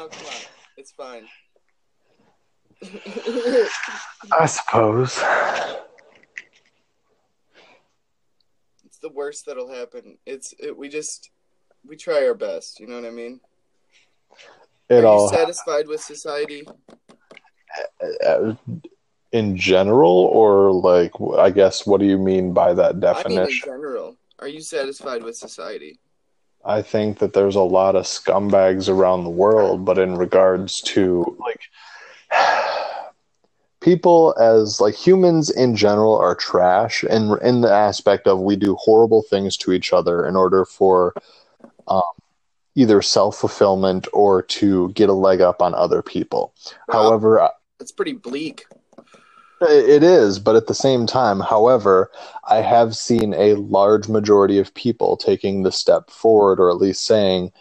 come 0.07 0.27
on, 0.27 0.33
it's 0.77 0.91
fine. 0.91 1.27
i 4.31 4.45
suppose 4.45 5.19
it's 8.95 9.01
the 9.01 9.09
worst 9.09 9.45
that'll 9.45 9.69
happen. 9.69 10.17
It's 10.25 10.53
it, 10.57 10.75
we 10.75 10.87
just 10.87 11.31
we 11.85 11.97
try 11.97 12.25
our 12.25 12.33
best. 12.33 12.79
You 12.79 12.87
know 12.87 12.95
what 12.95 13.05
I 13.05 13.11
mean? 13.11 13.41
Are 14.89 14.97
it 14.97 15.01
you 15.01 15.07
all 15.07 15.29
satisfied 15.29 15.87
with 15.87 16.01
society? 16.01 16.65
in 19.33 19.57
general 19.57 20.29
or 20.31 20.71
like 20.71 21.11
i 21.37 21.49
guess 21.49 21.85
what 21.85 21.99
do 21.99 22.05
you 22.05 22.17
mean 22.17 22.53
by 22.53 22.73
that 22.73 22.91
I 22.91 22.93
mean, 22.93 22.95
in 22.95 22.99
definition 23.01 23.65
general. 23.65 24.15
Are 24.39 24.47
you 24.47 24.61
satisfied 24.61 25.23
with 25.23 25.35
society? 25.35 25.99
I 26.63 26.81
think 26.81 27.19
that 27.19 27.33
there's 27.33 27.55
a 27.55 27.61
lot 27.61 27.97
of 27.97 28.05
scumbags 28.05 28.87
around 28.87 29.25
the 29.25 29.29
world, 29.29 29.83
but 29.83 29.97
in 29.97 30.15
regards 30.15 30.79
to 30.81 31.35
like 31.37 31.59
people 33.85 34.33
as 34.39 34.81
like 34.81 34.95
humans 34.95 35.51
in 35.51 35.75
general 35.75 36.17
are 36.17 36.33
trash 36.33 37.03
and 37.03 37.39
in 37.43 37.61
the 37.61 37.71
aspect 37.71 38.27
of 38.27 38.39
we 38.41 38.55
do 38.55 38.73
horrible 38.75 39.21
things 39.21 39.55
to 39.55 39.71
each 39.71 39.93
other 39.93 40.25
in 40.25 40.35
order 40.35 40.65
for 40.65 41.13
um, 41.87 42.01
either 42.73 42.99
self-fulfillment 43.03 44.07
or 44.11 44.41
to 44.41 44.89
get 44.93 45.07
a 45.07 45.13
leg 45.13 45.39
up 45.39 45.61
on 45.61 45.75
other 45.75 46.01
people. 46.01 46.51
Wow. 46.87 47.03
However, 47.03 47.49
That's 47.77 47.91
pretty 47.91 48.13
bleak. 48.13 48.65
it 49.61 50.01
is, 50.01 50.39
but 50.39 50.55
at 50.55 50.65
the 50.65 50.73
same 50.73 51.05
time, 51.05 51.39
however, 51.39 52.09
I 52.49 52.61
have 52.61 52.95
seen 52.95 53.35
a 53.35 53.53
large 53.53 54.09
majority 54.09 54.57
of 54.57 54.73
people 54.73 55.15
taking 55.15 55.61
the 55.61 55.71
step 55.71 56.09
forward, 56.09 56.59
or 56.59 56.71
at 56.71 56.77
least 56.77 57.05
saying, 57.05 57.51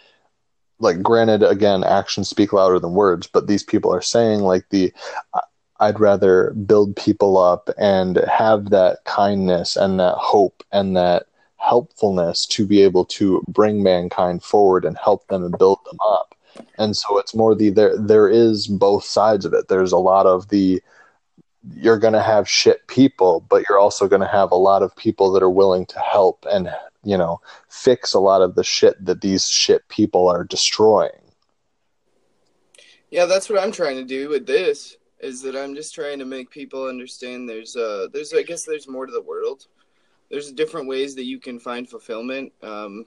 like, 0.79 1.03
granted, 1.03 1.43
again, 1.43 1.83
actions 1.83 2.27
speak 2.27 2.51
louder 2.51 2.79
than 2.79 2.93
words, 2.93 3.27
but 3.27 3.45
these 3.45 3.63
people 3.63 3.93
are 3.93 4.01
saying, 4.01 4.39
like, 4.39 4.65
the 4.71 4.91
I'd 5.79 5.99
rather 5.99 6.51
build 6.51 6.95
people 6.95 7.37
up 7.37 7.69
and 7.77 8.17
have 8.31 8.69
that 8.69 9.03
kindness 9.05 9.75
and 9.75 9.99
that 9.99 10.15
hope 10.15 10.63
and 10.71 10.95
that 10.95 11.27
helpfulness 11.57 12.45
to 12.45 12.65
be 12.65 12.81
able 12.81 13.05
to 13.05 13.43
bring 13.47 13.83
mankind 13.83 14.43
forward 14.43 14.85
and 14.85 14.97
help 14.97 15.27
them 15.27 15.43
and 15.43 15.57
build 15.57 15.79
them 15.85 15.97
up. 16.01 16.35
And 16.77 16.95
so 16.95 17.17
it's 17.17 17.35
more 17.35 17.55
the 17.55 17.69
there 17.69 17.97
there 17.97 18.29
is 18.29 18.67
both 18.67 19.03
sides 19.03 19.45
of 19.45 19.53
it. 19.53 19.67
There's 19.67 19.91
a 19.91 19.97
lot 19.97 20.25
of 20.25 20.49
the 20.49 20.81
you're 21.73 21.99
going 21.99 22.13
to 22.13 22.21
have 22.21 22.47
shit 22.47 22.87
people, 22.87 23.45
but 23.49 23.63
you're 23.67 23.79
also 23.79 24.07
going 24.07 24.21
to 24.21 24.27
have 24.27 24.51
a 24.51 24.55
lot 24.55 24.83
of 24.83 24.95
people 24.95 25.31
that 25.31 25.43
are 25.43 25.49
willing 25.49 25.85
to 25.87 25.99
help 25.99 26.45
and, 26.51 26.69
you 27.03 27.17
know, 27.17 27.41
fix 27.69 28.13
a 28.13 28.19
lot 28.19 28.41
of 28.41 28.55
the 28.55 28.63
shit 28.63 29.03
that 29.03 29.21
these 29.21 29.49
shit 29.49 29.87
people 29.87 30.27
are 30.27 30.43
destroying. 30.43 31.11
Yeah, 33.09 33.25
that's 33.25 33.49
what 33.49 33.61
I'm 33.61 33.71
trying 33.71 33.95
to 33.95 34.03
do 34.03 34.29
with 34.29 34.45
this. 34.45 34.97
Is 35.25 35.41
that 35.41 35.55
I'm 35.55 35.73
just 35.73 35.95
trying 35.95 36.19
to 36.19 36.25
make 36.25 36.51
people 36.51 36.87
understand 36.87 37.49
there's 37.49 37.75
uh 37.75 38.07
there's 38.13 38.31
I 38.33 38.43
guess 38.43 38.63
there's 38.63 38.87
more 38.87 39.07
to 39.07 39.11
the 39.11 39.21
world. 39.21 39.67
There's 40.29 40.51
different 40.51 40.87
ways 40.87 41.15
that 41.15 41.25
you 41.25 41.39
can 41.39 41.59
find 41.59 41.89
fulfillment. 41.89 42.53
Um, 42.61 43.05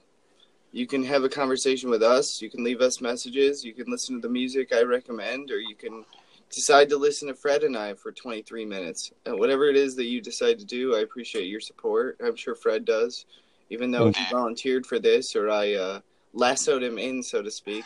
you 0.71 0.85
can 0.85 1.03
have 1.03 1.23
a 1.23 1.29
conversation 1.29 1.89
with 1.89 2.03
us. 2.03 2.41
You 2.41 2.49
can 2.49 2.63
leave 2.63 2.81
us 2.81 3.01
messages. 3.01 3.63
You 3.63 3.73
can 3.73 3.89
listen 3.89 4.15
to 4.15 4.21
the 4.21 4.31
music 4.31 4.73
I 4.73 4.83
recommend, 4.83 5.49
or 5.49 5.59
you 5.59 5.75
can 5.75 6.03
decide 6.49 6.89
to 6.89 6.97
listen 6.97 7.27
to 7.29 7.33
Fred 7.33 7.63
and 7.63 7.77
I 7.77 7.93
for 7.93 8.11
23 8.11 8.65
minutes. 8.65 9.11
And 9.25 9.39
whatever 9.39 9.65
it 9.69 9.75
is 9.75 9.95
that 9.95 10.05
you 10.05 10.21
decide 10.21 10.59
to 10.59 10.65
do, 10.65 10.95
I 10.95 10.99
appreciate 10.99 11.47
your 11.47 11.59
support. 11.59 12.17
I'm 12.23 12.35
sure 12.35 12.55
Fred 12.55 12.85
does, 12.85 13.25
even 13.69 13.91
though 13.91 14.11
he 14.11 14.25
volunteered 14.31 14.85
for 14.85 14.99
this, 14.99 15.35
or 15.35 15.49
I 15.49 15.73
uh, 15.73 15.99
lassoed 16.33 16.83
him 16.83 16.97
in, 16.97 17.23
so 17.23 17.41
to 17.41 17.51
speak. 17.51 17.85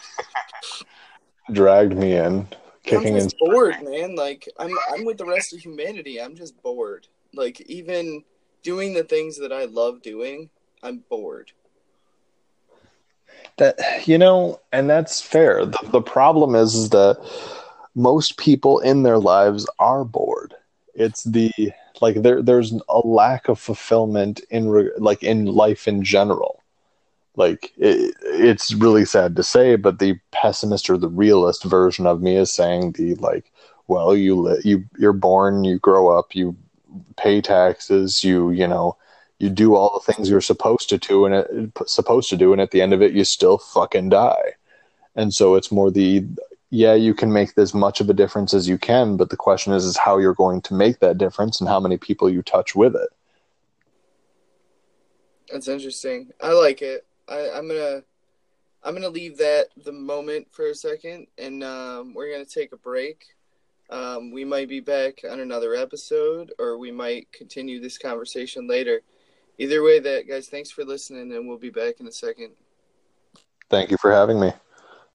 Dragged 1.52 1.96
me 1.96 2.18
in, 2.18 2.48
kicking 2.84 3.14
I'm 3.14 3.16
in. 3.16 3.24
just 3.24 3.38
bored, 3.40 3.76
man. 3.84 4.16
Like 4.16 4.48
I'm 4.60 4.72
I'm 4.92 5.06
with 5.06 5.18
the 5.18 5.26
rest 5.26 5.54
of 5.54 5.60
humanity. 5.60 6.22
I'm 6.22 6.36
just 6.36 6.62
bored. 6.62 7.08
Like 7.34 7.62
even 7.62 8.24
doing 8.62 8.94
the 8.94 9.04
things 9.04 9.38
that 9.40 9.52
I 9.52 9.66
love 9.66 10.02
doing, 10.02 10.50
I'm 10.82 11.04
bored. 11.10 11.52
That 13.58 14.08
you 14.08 14.18
know, 14.18 14.60
and 14.72 14.90
that's 14.90 15.22
fair. 15.22 15.66
The, 15.66 15.90
the 15.92 16.02
problem 16.02 16.56
is, 16.56 16.76
is 16.76 16.90
that 16.90 17.18
most 17.96 18.38
people 18.38 18.80
in 18.80 19.04
their 19.04 19.20
lives 19.20 19.68
are 19.80 20.04
bored. 20.04 20.56
It's 20.96 21.24
the 21.24 21.52
like 22.02 22.22
there 22.22 22.42
there's 22.42 22.74
a 22.90 23.00
lack 23.00 23.48
of 23.48 23.60
fulfillment 23.60 24.42
in 24.50 24.70
re, 24.70 24.92
like 24.98 25.24
in 25.24 25.46
life 25.46 25.88
in 25.88 26.04
general. 26.04 26.62
Like 27.36 27.74
it, 27.78 28.16
it's 28.22 28.74
really 28.74 29.06
sad 29.06 29.36
to 29.36 29.44
say, 29.44 29.76
but 29.76 30.00
the 30.00 30.20
pessimist 30.44 30.90
or 30.90 30.98
the 30.98 31.08
realist 31.08 31.64
version 31.64 32.06
of 32.06 32.22
me 32.22 32.36
is 32.36 32.54
saying 32.54 32.92
the 32.92 33.16
like, 33.16 33.50
well, 33.88 34.14
you 34.16 34.36
li- 34.36 34.62
you 34.66 34.84
you're 34.98 35.14
born, 35.14 35.64
you 35.64 35.80
grow 35.80 36.10
up, 36.10 36.36
you 36.36 36.56
pay 37.16 37.40
taxes, 37.40 38.24
you 38.26 38.52
you 38.52 38.68
know 38.68 38.98
you 39.40 39.50
do 39.50 39.76
all 39.76 39.92
the 39.94 40.14
things 40.14 40.30
you're 40.30 40.42
supposed 40.42 40.90
to 40.90 40.98
do 40.98 41.26
and 41.26 41.36
it, 41.36 41.72
supposed 41.88 42.30
to 42.30 42.38
do 42.38 42.52
and 42.52 42.62
at 42.62 42.72
the 42.72 42.82
end 42.82 42.94
of 42.94 43.02
it 43.02 43.14
you 43.14 43.24
still 43.24 43.58
fucking 43.58 44.08
die 44.10 44.52
and 45.16 45.34
so 45.34 45.56
it's 45.56 45.72
more 45.72 45.92
the 45.92 46.24
yeah 46.70 46.94
you 46.94 47.14
can 47.14 47.34
make 47.34 47.58
as 47.58 47.74
much 47.74 48.00
of 48.00 48.10
a 48.10 48.14
difference 48.14 48.54
as 48.54 48.70
you 48.70 48.78
can 48.78 49.18
but 49.18 49.32
the 49.32 49.36
question 49.36 49.74
is 49.74 49.84
is 49.84 49.98
how 49.98 50.18
you're 50.18 50.36
going 50.36 50.62
to 50.62 50.74
make 50.74 51.00
that 51.00 51.18
difference 51.18 51.60
and 51.60 51.68
how 51.68 51.80
many 51.80 51.98
people 51.98 52.30
you 52.30 52.42
touch 52.42 52.76
with 52.76 52.96
it 52.96 53.10
That's 55.52 55.68
interesting. 55.68 56.32
I 56.42 56.52
like 56.54 56.82
it. 56.82 57.06
I, 57.28 57.52
I'm 57.54 57.68
gonna 57.68 58.04
I'm 58.84 58.94
gonna 58.94 59.10
leave 59.10 59.38
that 59.38 59.68
the 59.84 59.92
moment 59.92 60.48
for 60.52 60.68
a 60.68 60.76
second, 60.76 61.28
and 61.38 61.64
um, 61.64 62.14
we're 62.14 62.32
gonna 62.32 62.46
take 62.46 62.74
a 62.74 62.78
break. 62.78 63.26
Um, 63.90 64.32
we 64.32 64.44
might 64.44 64.68
be 64.68 64.80
back 64.80 65.22
on 65.30 65.40
another 65.40 65.76
episode, 65.76 66.52
or 66.60 66.78
we 66.78 66.92
might 66.92 67.32
continue 67.32 67.80
this 67.80 67.98
conversation 67.98 68.68
later. 68.68 69.02
Either 69.58 69.84
way, 69.84 70.00
that 70.00 70.28
guys, 70.28 70.48
thanks 70.48 70.72
for 70.72 70.84
listening, 70.84 71.32
and 71.34 71.48
we'll 71.48 71.58
be 71.58 71.70
back 71.70 72.00
in 72.00 72.08
a 72.08 72.12
second. 72.12 72.52
Thank 73.70 73.92
you 73.92 73.98
for 73.98 74.12
having 74.12 74.40
me. 74.40 74.52